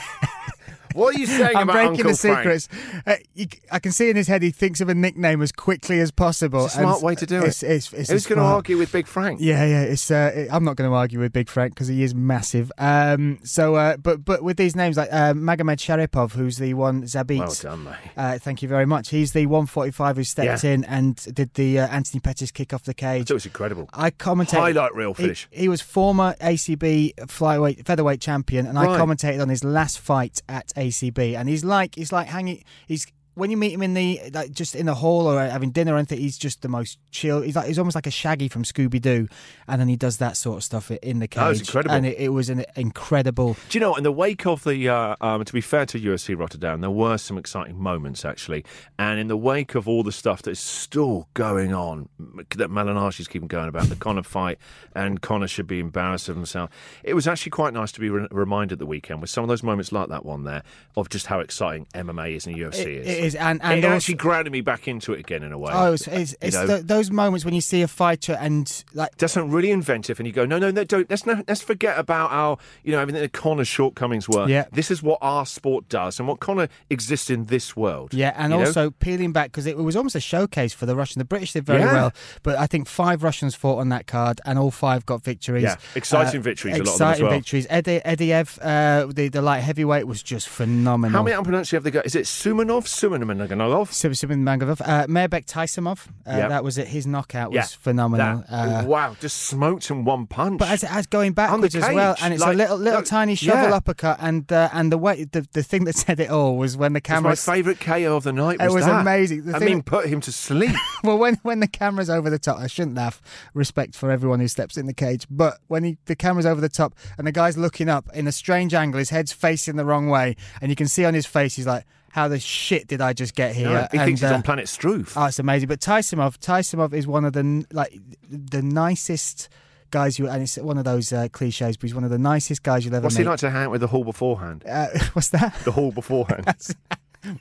[0.98, 2.70] What are you saying I'm about breaking Uncle the secrets.
[3.06, 6.00] Uh, you, I can see in his head he thinks of a nickname as quickly
[6.00, 6.66] as possible.
[6.66, 7.72] It's a smart way to do it's, it.
[7.72, 9.40] It's, it's, Who's going to argue with Big Frank?
[9.40, 9.82] Yeah, yeah.
[9.84, 10.10] It's.
[10.10, 12.72] Uh, it- I'm not going to argue with Big Frank because he is massive.
[12.80, 13.38] Um.
[13.44, 17.40] So, uh, but but with these names like uh, Magomedsharipov, who's the one Zabit.
[17.40, 17.96] Well done, mate.
[18.16, 19.10] Uh, thank you very much.
[19.10, 20.72] He's the 145 who stepped Yeah.
[20.72, 23.30] in and did the uh, Anthony Pettis kick off the cage.
[23.30, 23.88] it was incredible.
[23.94, 24.60] I commentated.
[24.60, 25.48] Highlight reel finish.
[25.52, 29.00] He, was former ACB flyweight featherweight champion, and I Right.
[29.00, 31.36] commentated on his last fight at ACB.
[31.38, 32.64] And he's like he's like hanging.
[32.88, 35.94] He's when you meet him in the like just in the hall or having dinner
[35.94, 37.42] or anything, he's just the most chill.
[37.42, 39.28] He's like he's almost like a Shaggy from Scooby Doo,
[39.68, 41.40] and then he does that sort of stuff in the cage.
[41.40, 41.96] That was incredible.
[41.96, 43.56] and it, it was an incredible.
[43.70, 46.38] Do you know, in the wake of the, uh, um, to be fair to UFC
[46.38, 48.66] Rotterdam, there were some exciting moments actually.
[48.98, 52.10] And in the wake of all the stuff that's still going on,
[52.56, 54.58] that Malignaggi's keeping going about, the Conor fight,
[54.96, 56.70] and Conor should be embarrassed of himself,
[57.04, 59.62] it was actually quite nice to be re- reminded the weekend with some of those
[59.64, 60.64] moments like that one there
[60.96, 63.08] of just how exciting MMA is and UFC It, is.
[63.08, 65.58] it is, and and it also, actually grounded me back into it again in a
[65.58, 65.72] way.
[65.74, 66.68] oh, it's, it's, it's know?
[66.68, 70.28] th- those moments when you see a fighter and like does something really inventive, and
[70.28, 71.10] you go, no, no, no, don't.
[71.10, 74.48] Let's not, let's forget about our, you know, everything that Conor's shortcomings were.
[74.48, 74.66] Yeah.
[74.72, 78.14] this is what our sport does, and what Conor exists in this world.
[78.14, 78.66] Yeah, and you know?
[78.66, 81.20] also peeling back because it was almost a showcase for the Russian.
[81.20, 81.94] The British did very Yeah.
[81.94, 82.14] well,
[82.44, 85.64] but I think five Russians fought on that card, and all five got victories.
[85.64, 87.34] Yeah, exciting victories, a lot of them as Exciting well.
[87.34, 87.68] victories.
[87.70, 91.18] Eddie, Eddiev, uh, the the light heavyweight was just phenomenal.
[91.18, 92.06] how many unpronounce have they got?
[92.06, 92.86] Is it Sumanov?
[92.86, 93.17] Sumanov?
[93.20, 93.90] Nurmagomedov.
[93.90, 94.82] Nurmagomedov.
[94.82, 96.08] Uh, Mairbek Taisumov.
[96.26, 96.50] Uh, Yep.
[96.50, 96.88] That was it.
[96.88, 98.44] His knockout was Yeah, phenomenal.
[98.50, 100.60] that- Uh, wow, just smoked in one punch.
[100.60, 103.70] But as, as going backwards as well, and it's like- a little little tiny shovel
[103.70, 103.76] yeah.
[103.76, 106.94] uppercut, and uh, and the way the, the thing that said it all was when
[106.94, 107.36] the It's my camera.
[107.36, 108.58] favourite KO of the night.
[108.60, 109.02] It Was was that.
[109.02, 109.46] amazing.
[109.46, 110.76] The I mean, that- put him to sleep.
[111.04, 113.22] well, when when the camera's over the top, I shouldn't laugh.
[113.54, 116.70] Respect for everyone who steps in the cage, but when he, the camera's over the
[116.70, 120.08] top and the guy's looking up in a strange angle, his head's facing the wrong
[120.10, 123.14] way, and you can see on his face he's like, "How the shit did I
[123.14, 125.14] just get here?" No, he And, thinks he's uh, on planet Struth.
[125.18, 125.68] Oh, it's amazing.
[125.68, 127.98] But Taisumov, Taisumov is one of the like
[128.30, 129.50] the nicest
[129.92, 132.62] guys you, and it's one of those uh, cliches, but he's one of the nicest
[132.64, 133.24] guys you'll ever What's meet.
[133.24, 134.64] he like to hang out with the hall beforehand?
[134.68, 135.56] Uh, what's that?
[135.64, 136.46] The hall beforehand.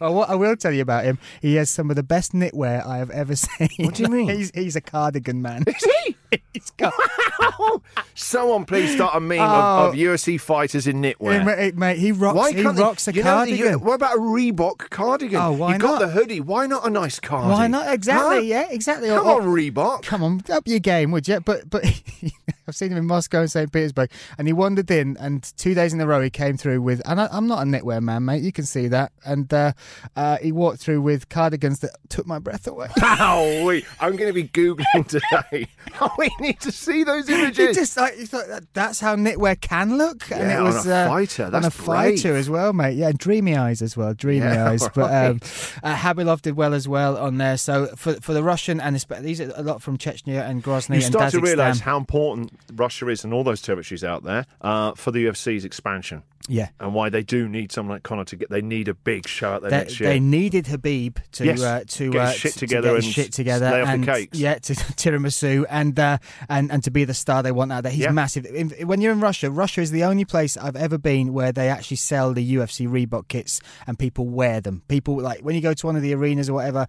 [0.01, 2.85] Well, what I will tell you about him, he has some of the best knitwear
[2.85, 3.69] I have ever seen.
[3.79, 4.29] What do you mean?
[4.29, 5.63] he's, he's a cardigan man.
[5.67, 6.06] Is he?
[6.53, 6.93] He's got,
[7.41, 7.83] Wow!
[8.15, 9.45] Someone please start a meme Oh.
[9.89, 11.45] of, of UFC fighters in knitwear.
[11.45, 12.37] mate, mate, he rocks.
[12.37, 13.81] Why he can't they- rocks a you know, the- cardigan.
[13.81, 15.41] what about a Reebok cardigan?
[15.41, 15.99] Oh, why you got not?
[16.01, 16.41] the hoodie.
[16.41, 17.53] Why not a nice cardigan?
[17.53, 17.93] Why not?
[17.93, 18.47] Exactly.
[18.49, 19.09] Yeah, exactly.
[19.09, 20.03] Come Or- on, Reebok.
[20.03, 21.41] Come on, up your game, would you?
[21.41, 21.85] But but
[22.69, 23.71] I've seen him in Moscow and St.
[23.73, 27.01] Petersburg, and he wandered in, and two days in a row he came through with.
[27.05, 28.43] And I, I'm not a knitwear man, mate.
[28.43, 29.13] You can see that.
[29.25, 29.73] And uh,
[30.17, 32.89] uh, he walked through with cardigans that took my breath away.
[33.03, 35.69] Ow, wait, I'm going to be googling today.
[36.19, 37.77] We need to see those images.
[37.77, 40.87] just like he thought that, that's how knitwear can look, and Yeah, it on was
[40.87, 41.45] a uh, fighter.
[41.45, 42.97] on That's a fighter as well, mate.
[42.97, 44.89] Yeah, dreamy eyes as well, dreamy Yeah, eyes.
[44.95, 45.41] But um,
[45.83, 47.57] uh, Khabilov did well as well on there.
[47.57, 50.95] So for for the Russian and these are a lot from Chechnya and Grozny you
[50.97, 54.93] and start to realise how important Russia is and all those territories out there uh,
[54.95, 56.23] for the UFC's expansion.
[56.49, 56.69] Yeah.
[56.79, 58.51] And why they do need someone like Conor to get.
[58.51, 60.09] They need a big show out there They, next year.
[60.11, 63.33] they needed Khabib to Yes, uh, to get uh, shit to- together to and shit
[63.33, 64.39] together lay off the and cakes.
[64.39, 67.93] yeah to tiramisu and uh, and and to be the star they want out there.
[67.93, 68.11] He's Yeah.
[68.13, 68.47] massive.
[68.47, 71.69] In, when you're in Russia, Russia is the only place I've ever been where they
[71.69, 74.83] actually sell the UFC Reebok kits and people wear them.
[74.89, 76.87] People like when you go to one of the arenas or whatever.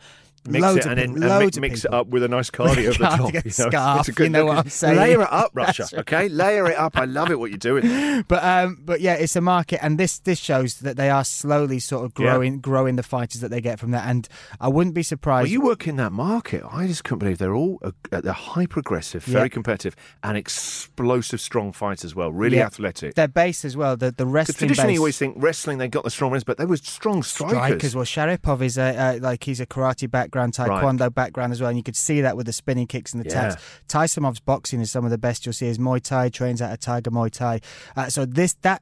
[0.52, 2.98] Mix loads it and then and mi- mix it up with a nice cardio over
[2.98, 3.34] the top.
[3.34, 4.56] You know, scarf, It's a good you know look.
[4.56, 4.98] what I'm saying?
[4.98, 5.84] Layer it up, Russia.
[5.94, 6.00] Right.
[6.02, 6.98] Okay, layer it up.
[6.98, 7.40] I love it.
[7.40, 7.86] What you're doing.
[8.28, 11.80] But um, but yeah, it's a market, and this this shows that they are slowly
[11.80, 12.32] sort of Yeah.
[12.32, 14.08] growing growing the fighters that they get from that.
[14.08, 14.28] And
[14.60, 15.46] I wouldn't be surprised.
[15.46, 16.64] Well, you work in that market.
[16.70, 19.48] I just couldn't believe they're all uh, they're hyper aggressive, very Yeah.
[19.50, 22.32] competitive, and explosive, strong fights as well.
[22.32, 22.66] Really Yeah.
[22.68, 23.16] athletic.
[23.16, 24.96] Their base as well, the the wrestling traditionally, base.
[24.96, 27.58] you always think wrestling they got the strong ones, but they were strong strikers.
[27.58, 27.96] strikers.
[27.96, 31.78] Well, Sharipov is a uh, like he's a karate background, taekwondo background as well, and
[31.78, 33.50] you could see that with the spinning kicks and the Yeah.
[33.50, 33.64] taps.
[33.88, 35.68] Taisumov's boxing is some of the best you'll see.
[35.68, 37.62] Is Muay Thai trains out of Tiger Muay Thai.
[37.96, 38.82] Uh, so this that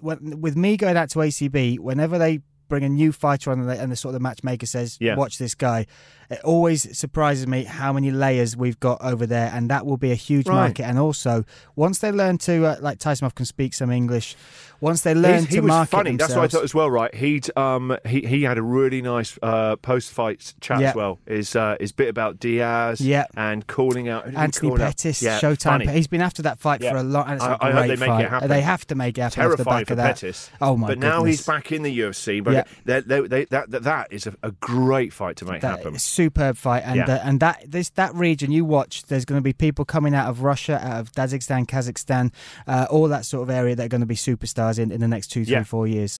[0.00, 3.68] when, with me going out to ACB, whenever they bring a new fighter on and
[3.68, 5.16] the, and the sort of the matchmaker says, Yeah.
[5.16, 5.86] "Watch this guy,"
[6.30, 10.12] it always surprises me how many layers we've got over there, and that will be
[10.12, 10.54] a huge Right.
[10.54, 10.84] market.
[10.84, 11.44] And also,
[11.76, 14.36] once they learn to uh, like Taisumov can speak some English,
[14.80, 16.16] once they learn He's- he to was market funny.
[16.16, 16.90] That's what I thought as well.
[16.90, 17.14] Right?
[17.14, 20.90] He'd um he he had a really nice uh, post fight chat Yeah.
[20.90, 21.18] as well.
[21.26, 23.00] His uh, his bit about Diaz.
[23.00, 23.24] Yeah.
[23.36, 24.76] and calling out he Anthony?
[24.76, 25.62] Pettis, Yeah, Showtime.
[25.62, 25.86] funny.
[25.88, 26.92] He's been after that fight Yeah.
[26.92, 27.24] for a long.
[27.26, 28.48] And it's a I- I hope they make it happen.
[28.48, 30.14] They have to make it happen terrifying back for of that.
[30.14, 30.50] Pettis.
[30.60, 30.92] Oh my god.
[30.92, 32.40] But now he's back in the UFC.
[32.42, 32.64] But Yeah.
[32.84, 35.94] they, they, they, that, that that is a, a great fight to make That happen.
[36.20, 37.14] Superb fight, and Yeah.
[37.14, 38.92] uh, and that this that region you watch.
[39.08, 42.32] There's going to be people coming out of Russia, out of Dagestan, Kazakhstan,
[42.66, 45.08] uh, all that sort of area that are going to be superstars in, in the
[45.08, 45.64] next two, three, Yeah.
[45.64, 46.16] four years.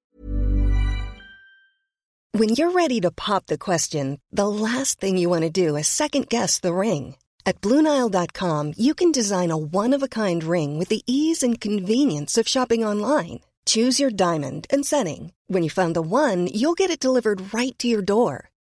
[2.32, 5.88] When you're ready to pop the question, the last thing you want to do is
[5.88, 7.16] second guess the ring.
[7.44, 11.60] At Bluenile.com, you can design a one of a kind ring with the ease and
[11.60, 13.40] convenience of shopping online.
[13.66, 15.32] Choose your diamond and setting.
[15.48, 18.49] When you find the one, you'll get it delivered right to your door.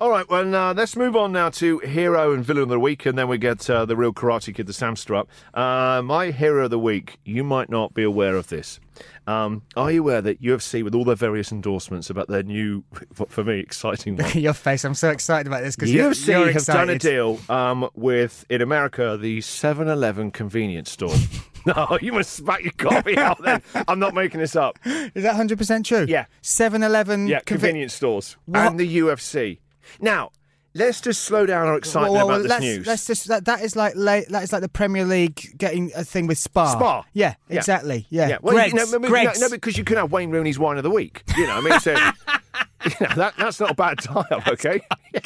[0.00, 3.04] All right, well, uh, let's move on now to hero and villain of the week,
[3.04, 5.28] and then we get uh, the real Karate Kid, the Samster up.
[5.52, 8.78] Uh, my hero of the week, you might not be aware of this.
[9.26, 12.84] Um, are you aware that UFC, with all their various endorsements about their new,
[13.28, 16.64] for me, exciting one, Your face, I'm so excited about this because UFC you're have
[16.64, 21.14] done a deal um, with, in America, the 7 Eleven convenience store.
[21.66, 23.62] no, you must spat your coffee out then.
[23.88, 24.78] I'm not making this up.
[24.84, 26.06] Is that 100% true?
[26.08, 26.26] Yeah.
[26.42, 28.36] 7 Eleven Yeah, convenience stores.
[28.46, 28.64] What?
[28.64, 29.58] And the UFC.
[30.00, 30.30] Now,
[30.74, 32.86] let's just slow down our excitement Well, well, about this let's, news.
[32.86, 36.26] let's just that, that is like that is like the Premier League getting a thing
[36.26, 36.72] with Spar.
[36.72, 37.04] Spar.
[37.12, 37.56] Yeah, Yeah.
[37.56, 38.06] exactly.
[38.10, 38.28] Yeah.
[38.28, 38.92] Yeah, well, you- Greggs.
[38.92, 41.22] no, no, no, because you can have Wayne Rooney's wine of the week.
[41.36, 44.80] You know, I mean, so, you know, that, that's not a bad tie-up, okay?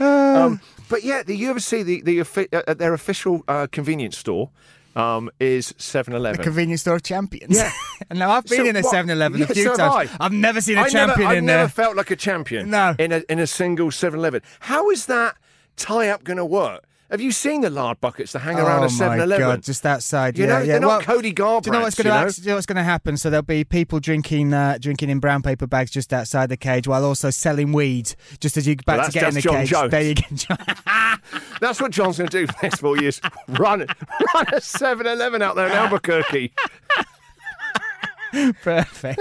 [0.00, 4.50] um, but yeah, the UFC, the, the offi- uh, their official uh, convenience store
[4.98, 6.36] um, is 7-Eleven.
[6.38, 7.56] the convenience store of champions.
[7.56, 7.70] Yeah.
[8.10, 10.10] and now I've been So in a 7 Eleven Yeah, a few so times.
[10.18, 10.24] I.
[10.24, 12.94] I've never seen a I champion never, I've in never felt like a champion No.
[12.98, 14.42] in a, in a single 7-Eleven.
[14.60, 15.36] How is that
[15.76, 16.84] tie-up going to work?
[17.10, 19.62] Have you seen the lard buckets that hang around oh a 7-Eleven?
[19.62, 20.36] just outside.
[20.36, 20.66] You yeah, know, yeah.
[20.66, 22.82] they're not well, Cody Garbrandt, Do you know what's going you know what's going to
[22.82, 23.16] happen?
[23.16, 26.86] So there'll be people drinking uh, drinking in brown paper bags just outside the cage,
[26.86, 29.70] while also selling weed just as you back Well, to get in the Jon cage.
[29.70, 29.90] Jones.
[29.90, 30.56] There you go.
[31.60, 33.20] That's what Jon's going to do for the next four years.
[33.48, 33.80] Run,
[34.34, 36.52] run a 7-Eleven out there in Albuquerque.
[38.62, 39.20] Perfect.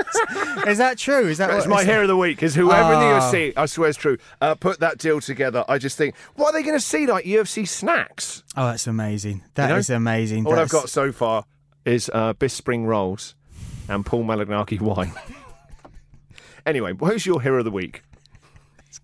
[0.67, 1.27] is that true?
[1.27, 2.43] Is that That's what, my is- hero of the week.
[2.43, 3.19] Is whoever in the Oh.
[3.19, 5.63] UFC, I swear it's true, uh, put that deal together.
[5.69, 8.43] I just think, what are they going to see like UFC snacks?
[8.55, 9.43] Oh, that's amazing.
[9.55, 9.95] That is know?
[9.97, 10.45] amazing.
[10.45, 11.45] All I've got so far
[11.85, 13.35] is uh, Biss Spring rolls
[13.87, 15.13] and Paul Malignaggi wine.
[16.65, 18.03] anyway, who's your hero of the week?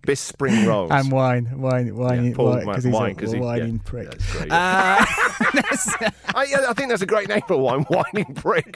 [0.08, 0.92] Biss Spring rolls.
[0.92, 4.10] And wine, wine, wine, Yeah, Paul wine, because he's wine, a he- whining yeah, prick.
[4.12, 4.52] that's great.
[4.52, 5.06] Uh,
[6.36, 8.76] I, yeah, I think that's a great name for wine, whining prick.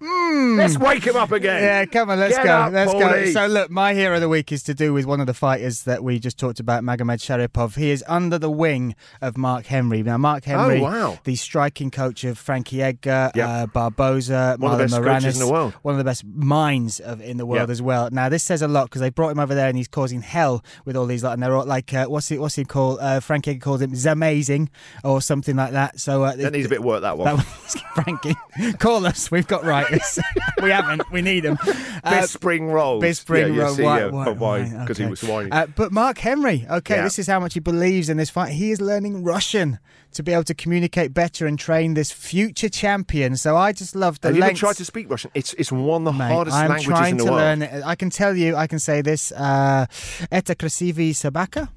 [0.00, 1.62] Let's wake him up again.
[1.62, 2.52] Yeah, come on, let's Get go.
[2.52, 3.26] up, let's go.
[3.32, 5.82] So, look, my hero of the week is to do with one of the fighters
[5.84, 7.76] that we just talked about, Magomedsharipov.
[7.76, 10.02] He is under the wing of Mark Henry.
[10.02, 11.18] Now, Mark Henry, Oh, wow.
[11.24, 13.48] the striking coach of Frankie Edgar, Yep.
[13.48, 15.72] uh, Barboza, One of the Marlon best Moraes, coaches in the world.
[15.82, 17.70] one of the best minds of in the world Yep.
[17.70, 18.08] as well.
[18.12, 20.64] Now, this says a lot because they brought him over there and he's causing hell
[20.84, 22.98] with all these lot, and they're all like, uh, what's he, what's he called?
[23.00, 24.68] Uh, Frankie Edgar calls him Zamazing
[25.04, 25.98] or something like that.
[26.00, 27.26] So uh, That needs a bit of work, that one.
[27.26, 28.34] that was Frankie.
[28.78, 29.30] Call us.
[29.30, 30.19] We've got writers.
[30.61, 31.09] we haven't.
[31.11, 31.57] We need them.
[31.57, 33.01] Biss Spring rolls.
[33.01, 33.69] Biz Spring yeah, roll.
[33.71, 34.61] you see, why- yeah, why- why?
[34.61, 34.79] why?
[34.81, 35.09] Because he Okay.
[35.11, 35.51] was whining.
[35.53, 37.03] Uh, but Mark Henry, okay, Yeah.
[37.03, 38.51] this is how much he believes in this fight.
[38.53, 39.79] He is learning Russian
[40.13, 43.35] to be able to communicate better and train this future champion.
[43.37, 45.31] So I just love the Have you ever lengths- tried to speak Russian?
[45.33, 47.41] It's it's one of the Mate, hardest I'm languages trying in the to world.
[47.43, 47.83] learn it.
[47.85, 49.31] I can tell you, I can say this.
[49.31, 49.85] Uh,
[50.31, 51.69] Это красивый собака?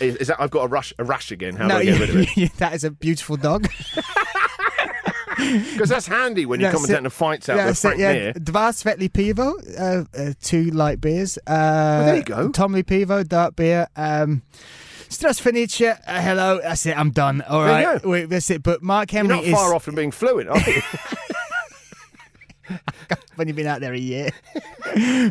[0.00, 1.54] Is, is that I've got a rush a rash again?
[1.56, 2.52] How no, do I get rid of it?
[2.58, 3.68] that is a beautiful dog.
[5.73, 7.03] Because that's handy when you're That's commentating it.
[7.03, 8.31] the fights out Yeah, with that's it, Frank yeah.
[8.33, 11.37] Dva Svetli Pivo, uh, uh, two light beers.
[11.47, 12.49] Uh, there you go.
[12.49, 13.87] Tomli Pivo, dark beer.
[13.95, 14.43] Um,
[15.09, 16.59] Strasfinicia, uh, hello.
[16.61, 16.97] That's it.
[16.97, 17.41] I'm done.
[17.41, 17.99] All go.
[18.03, 18.63] Wait, that's it.
[18.63, 20.81] But Mark You're not is far off from being fluent, are you?
[23.41, 24.29] when you've been out there a year.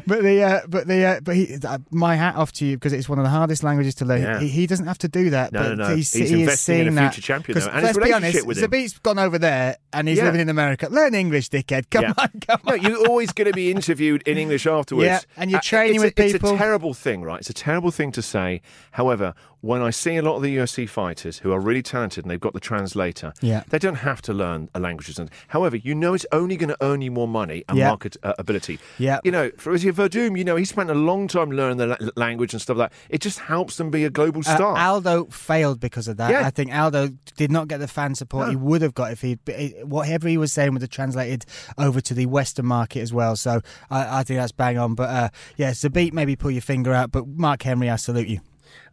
[0.07, 2.93] but the uh, but the uh, but he, uh, my hat off to you because
[2.93, 4.23] it's one of the hardest languages to learn.
[4.23, 4.41] Yeah.
[4.41, 5.53] He, he doesn't have to do that.
[5.53, 5.97] No, but no, no.
[5.97, 7.15] He's, He's he is investing in a seeing that.
[7.15, 8.71] future champion, though, and let's be honest, with him.
[8.71, 10.25] Zabit's gone over there and he's Yeah.
[10.25, 10.89] living in America.
[10.91, 11.89] Learn English, dickhead.
[11.91, 12.15] Come Yeah.
[12.19, 12.83] on, come No, on.
[12.83, 15.07] you're always going to be interviewed in English afterwards.
[15.07, 17.41] Yeah, and you're Uh, training with a, It's a terrible thing, right?
[17.41, 18.61] It's a terrible thing to say.
[18.93, 22.31] However, when I see a lot of the UFC fighters who are really talented and
[22.31, 23.63] they've got the translator, Yeah.
[23.69, 25.15] they don't have to learn a language.
[25.49, 27.91] However, you know it's only going to earn you more money and Yeah.
[28.01, 28.79] Market uh, ability.
[28.99, 29.19] Yeah.
[29.25, 31.97] You know, for Izzy Werdum, you know, he spent a long time learning the la-
[32.17, 32.97] language and stuff like that.
[33.11, 34.77] It just helps them be a global Uh, star.
[34.79, 36.31] Aldo failed because of that.
[36.31, 36.47] Yeah.
[36.47, 39.39] I think Aldo did not get the fan support he would have got if he'd,
[39.85, 41.45] whatever he was saying would have translated
[41.77, 43.37] over to the Western market as well.
[43.37, 43.61] So
[43.91, 44.95] I, I think that's bang on.
[44.95, 47.11] But uh, yeah, Zabit maybe pull your finger out.
[47.13, 48.41] But Mark Henry, I salute you.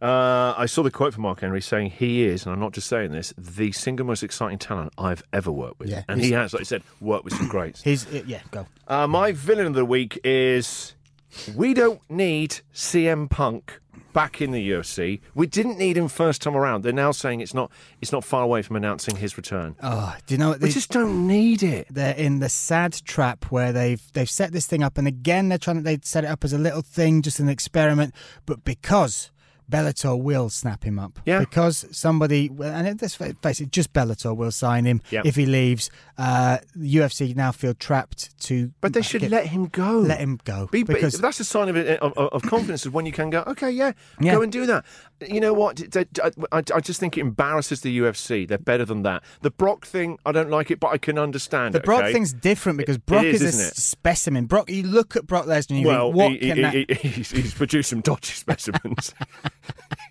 [0.00, 2.86] Uh, I saw the quote from Mark Henry saying he is, and I'm not just
[2.88, 5.88] saying this, the single most exciting talent I've ever worked with.
[5.88, 6.04] Yeah.
[6.08, 7.82] and he has, like I said, worked with some greats.
[7.82, 8.66] He's uh, yeah, go.
[8.86, 10.94] Uh, my villain of the week is
[11.56, 13.80] we don't need CM Punk
[14.12, 15.20] back in the UFC.
[15.34, 16.82] We didn't need him first time around.
[16.82, 19.74] They're now saying it's not it's not far away from announcing his return.
[19.82, 20.60] Oh, do you know what?
[20.60, 21.88] we they- just don't need it.
[21.90, 25.58] they're in the sad trap where they've they've set this thing up, and again they're
[25.58, 28.14] trying to they set it up as a little thing, just an experiment.
[28.46, 29.30] But because
[29.70, 31.40] Bellator will snap him up, Yeah.
[31.40, 35.22] because somebody and let's face it, just Bellator will sign him Yeah.
[35.24, 35.90] if he leaves.
[36.16, 39.98] Uh, UFC now feel trapped to, But they should get- let him go.
[40.00, 43.12] let him go Be, because that's a sign of, of, of confidence of when you
[43.12, 44.32] can go, okay, yeah, Yeah.
[44.34, 44.84] go and do that.
[45.26, 45.80] You know what?
[46.52, 48.46] I, just think it embarrasses the UFC.
[48.46, 49.24] They're better than that.
[49.42, 52.12] The Brock thing, I don't like it, but I can understand The it, Brock okay?
[52.12, 54.46] thing's different because Brock is, is, a specimen.
[54.46, 56.96] Brock, you look at Brock Lesnar and you well, think, what he, can he, that?
[57.00, 59.12] he- he's, he's produced some dodgy specimens.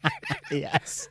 [0.51, 1.09] yes.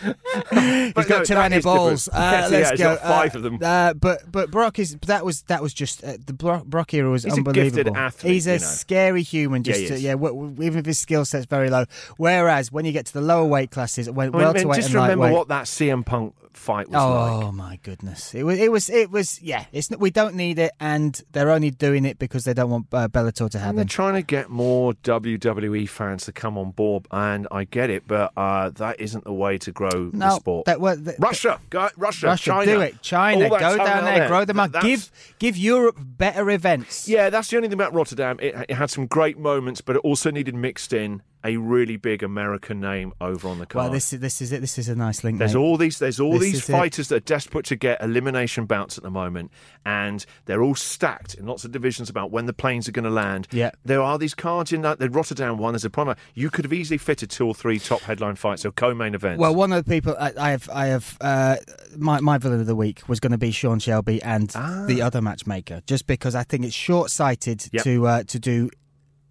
[0.00, 2.08] He's got no, too many balls.
[2.08, 2.78] Uh, Yes, let's has.
[2.80, 2.90] go.
[2.90, 3.58] He's got five Uh, of them.
[3.62, 7.10] Uh, but but Brock is that was that was just uh, the Brock, Brock era
[7.10, 7.84] was He's a unbelievable.
[7.84, 8.64] gifted athlete, He's a you know.
[8.66, 9.62] scary human.
[9.62, 11.84] Just he to- yeah, w- w- even if his skill set's very low.
[12.16, 14.94] Whereas when you get to the lower weight classes, when I mean, welterweight just and
[14.96, 17.54] remember lightweight, what that CM Punk fight was Oh like.
[17.54, 18.34] my goodness!
[18.34, 18.58] It was.
[18.58, 18.90] It was.
[18.90, 19.40] It was.
[19.42, 19.66] Yeah.
[19.72, 19.90] It's.
[19.90, 23.48] We don't need it, and they're only doing it because they don't want uh, Bellator
[23.50, 23.88] to have And they're him.
[23.88, 28.32] trying to get more WWE fans to come on board, and I get it, but
[28.36, 30.64] uh, that isn't the way to grow the sport.
[30.66, 33.02] that the, Russia, go, Russia, Russia, China, do it.
[33.02, 34.72] China, go down out there, grow them up.
[34.72, 37.08] That's- Give give Europe better events.
[37.08, 38.38] Yeah, that's the only thing about Rotterdam.
[38.40, 42.22] It, it had some great moments, but it also needed mixed in a really big
[42.24, 43.84] American name over on the card.
[43.84, 44.60] Well, this is this is it.
[44.60, 45.38] This is a nice link.
[45.38, 45.60] There's mate.
[45.60, 46.72] all these there's all This these is it.
[46.72, 49.50] fighters that are desperate to get elimination bouts at the moment,
[49.84, 53.10] and they're all stacked in lots of divisions about when the planes are going to
[53.10, 53.46] land.
[53.52, 53.70] Yeah.
[53.84, 56.16] there are these cards in that the Rotterdam one as a promo.
[56.34, 59.40] You could have easily fitted two or three top headline fights or co-main events.
[59.40, 61.56] Well, one of the people I, I have, I have, uh,
[61.96, 64.48] my my villain of the week was going to be Sean Shelby and
[64.88, 67.68] the other matchmaker, just because I think it's short-sighted Ah.
[67.72, 67.84] Yep.
[67.84, 68.70] to uh, to do.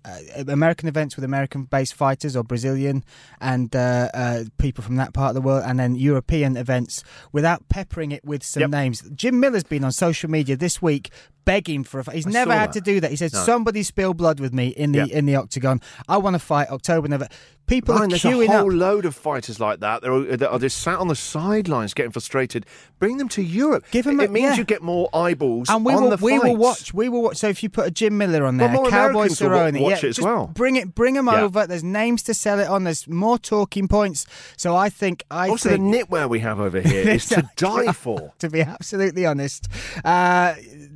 [0.05, 3.03] Uh, American events with American-based fighters or Brazilian
[3.41, 7.67] and uh, uh, people from that part of the world, and then European events without
[7.69, 8.69] peppering it with some Yep.
[8.69, 9.01] names.
[9.15, 11.09] Jim Miller's been on social media this week
[11.43, 12.15] begging for a fight.
[12.15, 12.73] He's I never had that.
[12.73, 13.09] to do that.
[13.11, 13.43] He said, No.
[13.43, 15.09] "Somebody spill blood with me in the Yep.
[15.09, 15.79] in the octagon.
[16.07, 17.33] I want to fight October, November."
[17.67, 18.79] People Ryan, are there's a whole up.
[18.79, 20.01] load of fighters like that.
[20.03, 22.65] That are just sat on the sidelines getting frustrated.
[22.99, 23.85] Bring them to Europe.
[23.91, 24.57] Give 'em it a- it means yeah.
[24.57, 26.93] you get more eyeballs And we on will, the we will watch.
[26.93, 27.37] We will watch.
[27.37, 30.03] So if you put a Jim Miller on there, more Cowboy Americans will Cerrone, watch
[30.03, 30.47] yeah, it as well.
[30.53, 31.41] Bring it, bring them Yeah.
[31.41, 31.65] over.
[31.67, 32.83] There's names to sell it on.
[32.83, 34.25] There's more talking points.
[34.57, 37.91] So I think I Also, think the knitwear we have over here is to die
[37.93, 38.33] for.
[38.39, 39.67] to be absolutely honest.
[40.03, 40.53] Uh,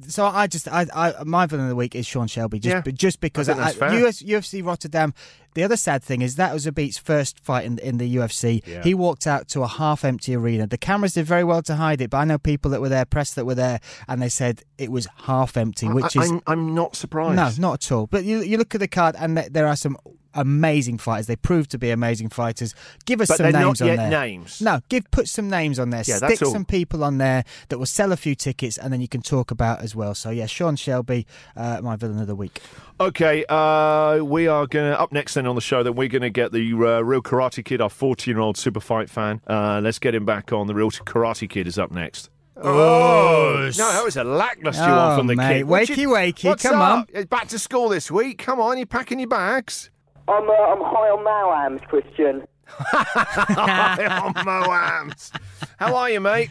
[0.10, 2.92] so I just, I, I, my villain of the week is Sean Shelby, just, Yeah,
[2.92, 3.94] just because I fair.
[4.06, 5.14] US, UFC Rotterdam.
[5.56, 8.62] The other sad thing is that was Abit's first fight in, in the UFC.
[8.68, 8.84] Yeah.
[8.84, 10.68] He walked out to a half-empty arena.
[10.68, 13.06] The cameras did very well to hide it, but I know people that were there,
[13.06, 16.76] press that were there, and they said it was half-empty, which I, is I'm, I'm
[16.76, 17.36] not surprised.
[17.36, 18.08] no, not at all.
[18.08, 19.98] But you you look at the card, and there are some
[20.40, 21.28] amazing fighters.
[21.28, 22.74] They prove to be amazing fighters.
[23.06, 24.10] Give us But some names not on there.
[24.10, 24.62] names.
[24.62, 26.04] No, give put some names on there.
[26.06, 29.08] Yeah, Stick some people on there that will sell a few tickets, and then you
[29.08, 30.16] can talk about as well.
[30.16, 31.26] So yeah, Sean Shelby,
[31.56, 32.62] uh, my villain of the week.
[33.02, 36.22] Okay, uh, we are going to, up next then on the show, then we're going
[36.22, 39.42] to get the uh, Real Karate Kid, our 14 year old super fight fan.
[39.48, 40.68] Uh, let's get him back on.
[40.68, 42.30] The Real Karate Kid is up next.
[42.62, 45.60] Oh, no, that was a lacklustre Oh, one from the mate.
[45.60, 45.66] kid.
[45.66, 46.98] Wakey, you- wakey, what's come up?
[47.00, 47.06] on.
[47.14, 48.38] It's Back to school this week.
[48.40, 49.90] Come on, you're packing your bags.
[50.30, 52.46] I'm uh, I'm high on Malams, Christian.
[52.68, 55.32] high on Moams.
[55.78, 56.50] How are you, mate?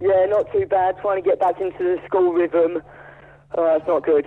[0.00, 0.96] Yeah, not too bad.
[1.00, 2.76] Trying to get back into the school rhythm.
[3.56, 4.24] Uh, it's not good.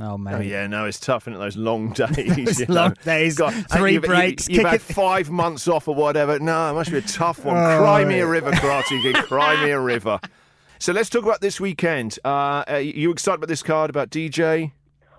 [0.00, 0.34] Oh man.
[0.34, 2.94] Oh yeah, no, it's tough, is Those long days, you long know?
[3.04, 6.38] days, and three you've, breaks, You, have kick had it- five months off or whatever.
[6.38, 7.56] No, it must be a tough one.
[7.56, 9.16] Oh, Cry me a river, karate kid.
[9.24, 10.20] Cry me a river.
[10.78, 12.18] So let's talk about this weekend.
[12.24, 14.72] Uh, are you excited about this card about DJ?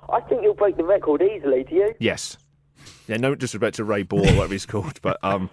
[0.10, 1.63] I think you'll break the record easily.
[1.63, 1.94] Do you?
[2.00, 2.38] Yes.
[3.08, 5.50] Yeah, no disrespect to Ray Ball, whatever he's called, but um,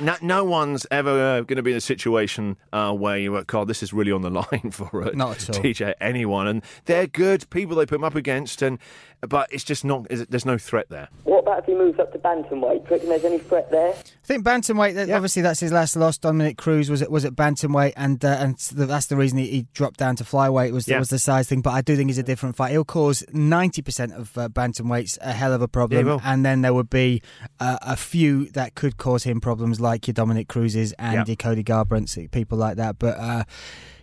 [0.00, 3.46] no, no one's ever uh, going to be in a situation uh, where you're like,
[3.46, 5.62] God, this is really on the line for uh, Not at all.
[5.62, 8.78] DJ anyone, and they're good people they put him up against, and
[9.20, 10.06] but it's just not.
[10.08, 11.08] There's no threat there.
[11.24, 12.82] What about if he moves up to bantamweight?
[12.82, 13.90] Do you reckon there's any threat there?
[13.92, 14.94] I think bantamweight.
[14.94, 16.18] that- Obviously, that's his last loss.
[16.18, 19.66] Dominick Cruz was at was at bantamweight, and uh, and that's the reason he, he
[19.72, 20.98] dropped down to flyweight was Yeah.
[20.98, 21.60] was the size thing.
[21.60, 22.72] But I do think he's a different fight.
[22.72, 26.20] He'll cause ninety percent of uh, bantamweights a hell of a problem, will.
[26.24, 27.22] and then there would be
[27.60, 31.24] uh, a few that could cause him problems, like your Dominick Cruzes and Yeah.
[31.26, 32.98] your Cody Garbrandts, people like that.
[32.98, 33.46] But.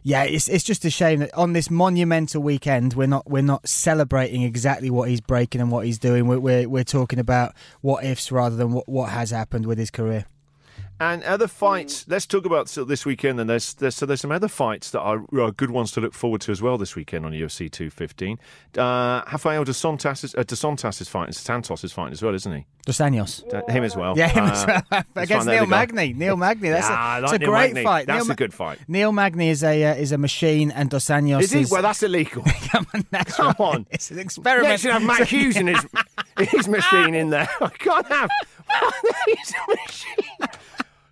[0.06, 3.68] Yeah, it's it's just a shame that on this monumental weekend we're not we're not
[3.68, 6.28] celebrating exactly what he's breaking and what he's doing.
[6.28, 9.90] We're we're, we're talking about what ifs rather than what, what has happened with his
[9.90, 10.26] career.
[11.00, 12.06] And other fights.
[12.08, 13.40] Let's talk about this weekend.
[13.40, 16.14] And there's, there's so there's some other fights that are, are good ones to look
[16.14, 18.40] forward to as well this weekend on UFC 215.
[18.78, 21.34] Uh, Rafael dos Santos is, uh, dos Santos is fighting.
[21.34, 22.66] Santos is fighting as well, isn't he?
[22.86, 23.44] Dos Anjos.
[23.54, 24.18] Uh, him as well.
[24.18, 24.84] Yeah, him Uh, as well.
[24.92, 25.68] he's against Neil other.
[25.68, 26.14] Magny.
[26.14, 26.70] Neil Magny.
[26.70, 27.84] That's Yeah, I a, like it's a Neil great Magny.
[27.84, 28.08] fight.
[28.08, 28.80] That's Neil a good fight.
[28.88, 31.66] Neil Magny is a uh, is a machine, and Dos Anjos Is he?
[31.70, 32.44] Well, that's illegal.
[32.72, 33.60] Come on, that's Come right.
[33.60, 33.88] on.
[33.92, 34.70] It's an experiment.
[34.70, 35.86] Next, you have Matt Hughes in his
[36.38, 37.50] his machine in there.
[37.62, 38.30] I can't have.
[39.26, 40.50] He's a machine.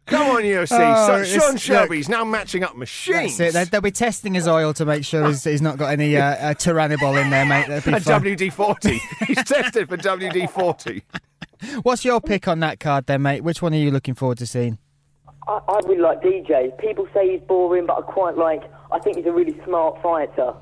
[0.08, 0.78] Come on, UFC.
[0.80, 1.60] Oh, so, it's- Sean look.
[1.60, 3.38] Shelby's now matching up machines.
[3.38, 3.54] That's it.
[3.54, 6.24] They- They'll be testing his oil to make sure he's, he's not got any uh,
[6.26, 7.67] uh, Turinabol in there, mate.
[7.67, 8.04] That'd be And.
[8.04, 9.00] WD 40.
[9.28, 11.04] He's tested for WD 40.
[11.84, 13.43] What's your pick on that card then, mate?
[13.43, 14.80] Which one are you looking forward to seeing?
[15.47, 16.78] I, I really like DJ.
[16.80, 18.63] People say he's boring, but I quite like.
[18.91, 20.54] I think he's a really smart fighter.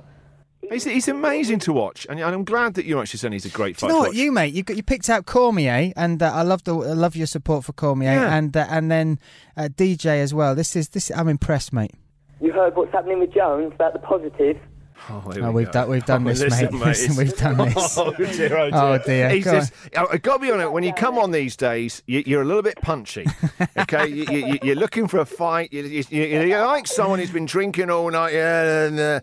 [0.71, 3.77] He's, he's amazing to watch, and I'm glad that you're actually saying he's a great
[3.77, 3.93] Do fighter.
[3.93, 4.53] you know what, you mate?
[4.53, 7.73] You you picked out Cormier, and uh, I love the I love your support for
[7.73, 8.35] Cormier, Yeah.
[8.37, 9.19] and uh, and then
[9.57, 10.55] uh, DJ as well.
[10.55, 11.11] This is this.
[11.11, 11.91] I'm impressed, mate.
[12.41, 14.57] You heard what's happening with Jones about the positive.
[15.11, 15.71] Oh, here Oh, we we've go.
[15.71, 16.85] done we've done Oh, this, listen, mate.
[16.85, 17.97] Listen, we've done this.
[17.97, 18.69] Oh dear, oh dear.
[18.73, 19.29] Oh, dear.
[19.29, 22.23] He's Go just, I've got to be honest, when you come on these days, you,
[22.25, 23.25] you're a little bit punchy.
[23.77, 25.73] Okay, you, you, you're looking for a fight.
[25.73, 29.19] You, you, you, you're like someone who's been drinking all night, yeah, and uh,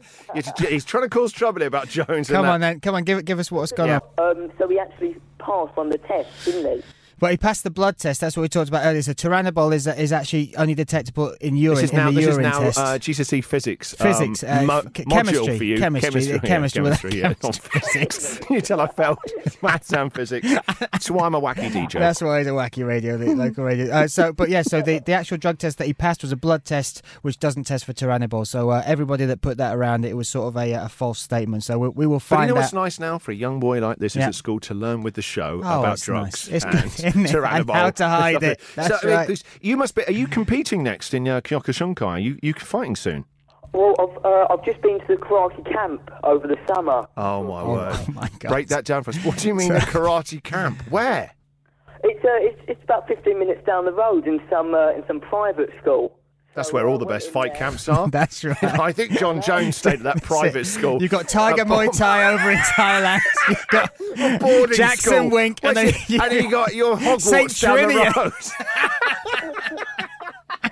[0.69, 2.29] he's trying to cause trouble here about Jones.
[2.29, 2.69] Come and on that.
[2.73, 4.01] then, come on, give give us what's gone Yeah.
[4.19, 4.37] on.
[4.43, 6.83] Um, so we actually passed on the test, didn't he?
[7.19, 8.21] But he passed the blood test.
[8.21, 9.01] That's what we talked about earlier.
[9.03, 12.27] So Turinabol is is actually only detectable in urine This is in now, the this
[12.27, 12.79] is now test.
[12.79, 13.95] uh, GCSE physics.
[13.95, 15.79] Physics, um, uh, mo- chemistry, for you.
[15.79, 18.41] chemistry, chemistry, yeah, chemistry, yeah, with- chemistry, yeah, physics.
[18.51, 19.19] you tell I failed
[19.63, 20.49] maths and physics.
[20.79, 21.93] That's why I'm a wacky DJ.
[21.99, 23.91] That's why he's a wacky radio, the local radio.
[23.93, 26.37] Uh, so, but yeah, so the, the actual drug test that he passed was a
[26.37, 28.47] blood test, which doesn't test for Turinabol.
[28.47, 31.65] So uh, everybody that put that around it, was sort of a, a false statement.
[31.65, 32.63] So we, we will But find you know out.
[32.65, 35.15] what's nice now for a young boy like this is at school to learn with
[35.15, 36.65] the show Oh, about drugs nice.
[36.65, 37.35] It's good, isn't it?
[37.35, 38.61] And how to hide it.
[38.75, 40.05] That's so, I mean, you must be.
[40.05, 42.03] Are you competing next in uh, Kyokushinkai?
[42.03, 43.25] Are you you fighting soon?
[43.73, 47.07] Well, I've, uh, I've just been to the karate camp over the summer.
[47.17, 47.93] Oh my word!
[47.95, 48.49] oh my God.
[48.49, 49.25] Break that down for us.
[49.25, 50.83] What do you mean a karate camp?
[50.91, 51.33] Where?
[52.03, 55.21] It's, uh, it's it's about 15 minutes down the road in some uh, in some
[55.21, 56.19] private school.
[56.57, 58.09] That's where all the best fight camps are.
[58.09, 58.57] That's right.
[58.81, 61.01] I think Jon Jones stayed at that private school.
[61.03, 63.21] You've got Tiger Uh, Muay Thai over in Thailand.
[63.49, 63.97] You've got
[64.41, 65.31] boarding Jackson school.
[65.31, 68.15] Wink, and then it- and you got your Hogwarts Saint down Trinia.
[68.15, 68.33] the road.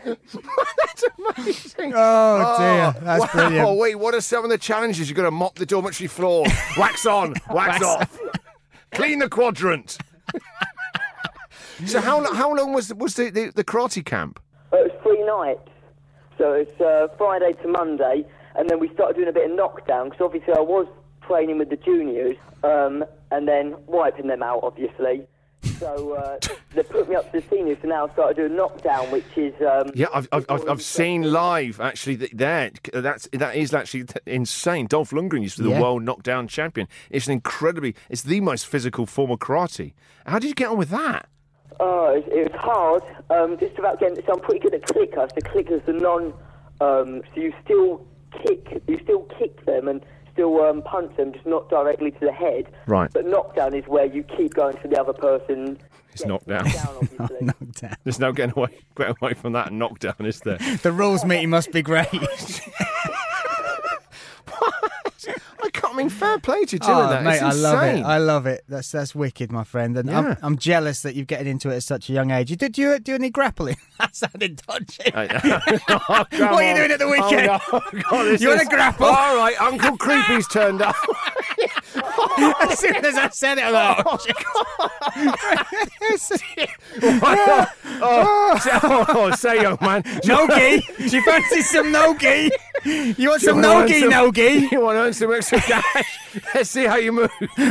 [0.05, 1.05] That's
[1.37, 1.93] amazing.
[1.95, 3.79] Oh dear, that's wow, brilliant.
[3.79, 5.09] wait, what are some of the challenges?
[5.09, 6.45] You've got to mop the dormitory floor,
[6.77, 8.19] wax on, wax, Wax off,
[8.93, 9.99] clean the quadrant.
[11.87, 14.41] so how how long was was the, the, the karate camp?
[14.73, 15.69] It was three nights.
[16.39, 18.25] So it's uh, Friday to Monday,
[18.57, 20.87] and then we started doing a bit of knockdown because obviously I was
[21.27, 25.27] training with the juniors, um, and then wiping them out, obviously.
[25.81, 26.39] So uh,
[26.75, 29.55] they put me up to the seniors, so now I've started doing knockdown, which is
[29.63, 32.71] um, Yeah, I've I've, I've, I've seen live actually that there.
[32.93, 34.87] That's that is actually insane.
[34.87, 35.81] Dolph Lundgren used to be the Yeah.
[35.81, 36.87] world knockdown champion.
[37.11, 39.95] It's an incredibly, it's the most physical form of karate.
[40.27, 41.29] How did you get on with that?
[41.81, 43.03] Oh, it, it was hard.
[43.31, 44.17] Um, just about getting.
[44.27, 45.29] So I'm pretty good at clicker.
[45.35, 46.33] So clickers are non.
[46.81, 48.07] Um, so you still
[48.43, 48.83] kick.
[48.87, 50.05] You still kick them and
[50.35, 52.67] still um, punch them, just not directly to the head.
[52.87, 53.11] Right.
[53.13, 55.79] But knockdown is where you keep going to the other person.
[56.13, 56.65] It's gets knocked down.
[56.65, 57.09] down.
[57.41, 57.97] Knockdown.
[58.05, 60.59] There's no getting away, getting away from that knockdown, is there?
[60.83, 62.09] The rules meeting must be great.
[65.63, 67.23] I can't I mean, fair play to you doing Oh, that.
[67.23, 68.03] mate, it's I love it.
[68.05, 68.65] I love it.
[68.69, 69.97] That's that's wicked, my friend.
[69.97, 70.19] And Yeah.
[70.19, 72.51] I'm, I'm jealous that you're getting into it at such a young age.
[72.51, 73.77] You did you do any grappling?
[73.99, 75.13] that sounded dodgy.
[76.07, 77.49] Oh, come What are you doing at the weekend?
[77.73, 78.03] Oh, no.
[78.11, 79.07] God, You wanna grapple?
[79.07, 80.97] All right, Uncle Creepy's turned up.
[82.61, 84.19] as soon as I said it, I'm like, oh,
[88.03, 90.03] oh, oh, say, young man.
[90.25, 90.81] Nogi.
[90.99, 92.51] Do you fancy some nogi?
[93.17, 94.69] You want some nogi, nogi?
[94.71, 96.19] You want to earn some extra cash?
[96.55, 97.31] Let's see how you move.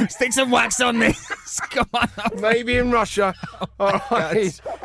[0.10, 1.60] Stick some wax on this.
[1.70, 2.10] Come on.
[2.42, 3.34] Maybe in Russia.
[3.80, 4.36] All oh, right.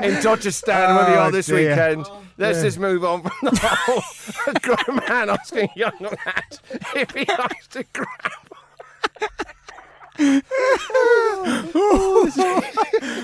[0.03, 1.70] In Tajikistan, where we Oh, are this dear.
[1.70, 2.07] weekend.
[2.09, 4.03] Oh, Let's just move on from the whole
[4.47, 6.59] a grown man asking young lad
[6.95, 8.09] if he likes to grab.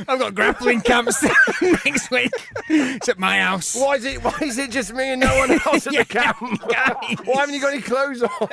[0.06, 1.22] I've got grappling camps
[1.84, 2.30] next week.
[2.68, 3.74] It's at my house.
[3.74, 4.22] Why is it?
[4.22, 6.38] Why is it just me and no one else at Yeah, the camp?
[6.68, 7.16] guys.
[7.24, 8.48] Why haven't you got any clothes on?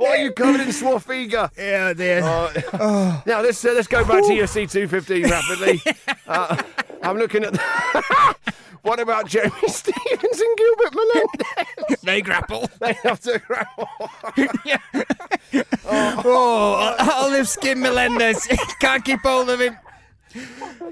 [0.00, 1.50] Why are you covered in Swarfega?
[1.58, 2.22] Yeah, dear.
[2.24, 5.78] Uh, Now let's uh, let's go back to your C two fifteen rapidly.
[6.26, 6.56] Uh,
[7.02, 7.52] I'm looking at.
[7.52, 8.34] The
[8.82, 12.00] what about Jeremy Stephens and Gilbert Melendez?
[12.02, 12.70] they grapple.
[12.80, 13.90] They have to grapple.
[15.84, 18.48] Oh, Olive Skin Melendez.
[18.80, 19.76] Can't keep hold of him.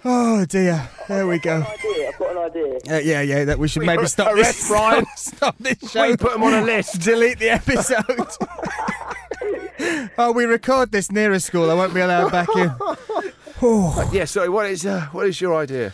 [0.05, 0.89] Oh dear.
[1.07, 1.62] There we go.
[1.62, 2.78] I've got an idea.
[2.91, 3.45] Uh, yeah, yeah.
[3.45, 4.68] That we should maybe stop Arrest this.
[4.68, 5.07] Brian.
[5.16, 6.09] Stop this show.
[6.09, 7.01] We put him on a list.
[7.01, 8.05] Delete the episode.
[10.18, 11.70] oh, we record this near a school.
[11.70, 12.72] I won't be allowed back in.
[14.12, 14.24] Yeah.
[14.24, 14.49] Sorry.
[14.49, 15.93] What is uh, what is your idea?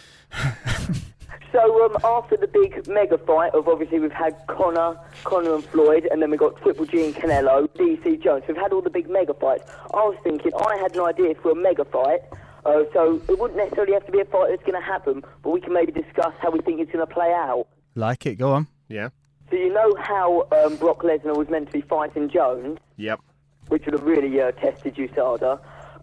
[1.51, 6.07] So um, after the big mega fight of obviously we've had Conor, Conor and Floyd,
[6.11, 8.43] and then we've got Triple G and Canelo, DC Jones.
[8.47, 9.65] We've had all the big mega fights.
[9.95, 12.21] I was thinking I had an idea for a mega fight.
[12.65, 15.51] Uh, so it wouldn't necessarily have to be a fight that's going to happen, but
[15.51, 17.67] we can maybe discuss how we think it's going to play out.
[17.95, 18.37] Like it.
[18.37, 18.67] Go on.
[18.89, 19.11] Yeah.
[19.51, 23.21] So you know how um, Brock Lesnar was meant to be fighting Jones, Yep.
[23.69, 25.61] which would have really uh, tested USADA.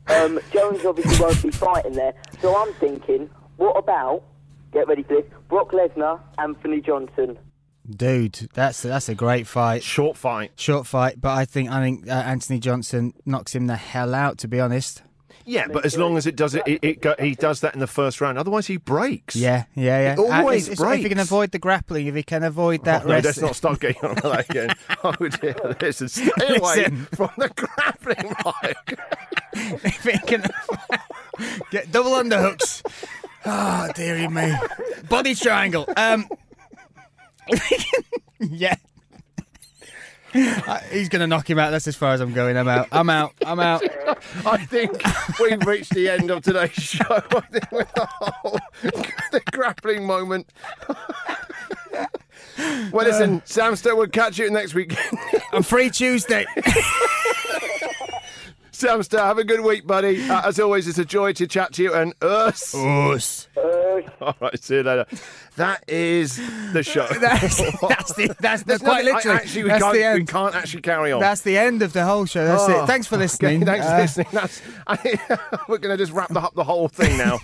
[0.08, 4.24] Um, Jones obviously won't be fighting there, so I'm thinking, what about?
[4.72, 7.38] Get ready for this: Brock Lesnar, Anthony Johnson.
[7.90, 9.84] Dude, that's that's a great fight.
[9.84, 10.52] Short fight.
[10.56, 14.38] Short fight, but I think I think uh, Anthony Johnson knocks him the hell out.
[14.40, 15.02] To be honest.
[15.46, 17.80] Yeah, but as long as it does it, it, it go, he does that in
[17.80, 18.38] the first round.
[18.38, 19.36] Otherwise, he breaks.
[19.36, 20.14] Yeah, yeah, yeah.
[20.14, 20.98] It always Uh, if- breaks.
[21.00, 23.42] If he can avoid the grappling, if he can avoid that Oh, no, rest- let's
[23.42, 24.70] not start getting on that again.
[25.04, 27.08] Oh dear, listen, stay away Listen.
[27.16, 29.00] from the grappling mic.
[29.84, 30.44] if he can
[31.72, 32.84] get double underhooks.
[33.44, 34.54] Oh, dearie me.
[35.10, 35.88] Body triangle.
[35.98, 36.28] Um,
[38.40, 38.76] yeah.
[40.34, 41.72] Uh, He's going to knock him out.
[41.72, 42.58] That's as far as I'm going.
[42.58, 42.88] I'm out.
[42.92, 43.34] I'm out.
[43.46, 43.84] I'm out.
[44.46, 45.02] I think
[45.40, 47.04] we've reached the end of today's show.
[47.10, 48.60] I think with the whole
[49.32, 50.52] the grappling moment.
[52.92, 54.96] well, listen, Sam Stowe will catch you next week.
[55.54, 56.46] I'm free Tuesday.
[58.72, 60.28] Sam Stowe, have a good week, buddy.
[60.28, 61.94] Uh, as always, it's a joy to chat to you.
[61.94, 62.74] And us.
[62.74, 63.48] Us.
[64.22, 65.06] All right, see you later.
[65.58, 66.38] That is
[66.74, 67.08] the show.
[67.20, 69.38] That's, that's the that's the quite I- literally.
[69.38, 71.20] actually, we that's can't, the we can't actually carry on.
[71.20, 72.46] That's the end of the whole show.
[72.46, 72.88] That's Oh, it.
[72.88, 73.66] Thanks for okay, listening.
[73.66, 74.28] thanks for Uh, listening.
[74.32, 74.62] That's,
[75.68, 77.40] we're going to just wrap up the whole thing now.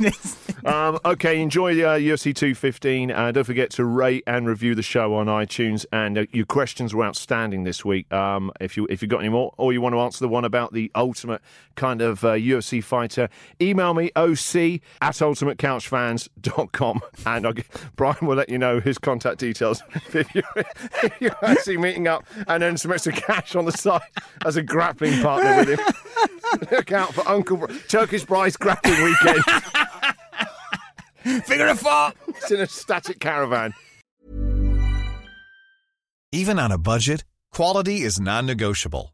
[0.66, 3.12] um, okay, enjoy uh, UFC 215.
[3.12, 5.86] Uh, don't forget to rate and review the show on iTunes.
[5.92, 8.12] And uh, your questions were outstanding this week.
[8.14, 10.46] Um, if you if you got any more, or you want to answer the one
[10.46, 11.42] about the ultimate
[11.76, 13.30] kind of uh, UFC fighter,
[13.62, 14.56] email me oc
[15.02, 16.57] at ultimatecouchfans.com
[17.26, 19.84] and I'll get, Brian will let you know his contact details
[20.14, 20.44] if you're,
[21.04, 24.02] if you're actually meeting up and then some extra cash on the side
[24.46, 25.86] as a grappling partner with him.
[26.72, 29.44] Look out for Uncle Bri- Turkish Bryce grappling weekend.
[31.46, 32.14] Figure of four.
[32.30, 33.74] It's in a static caravan.
[36.32, 39.14] Even on a budget, quality is non-negotiable.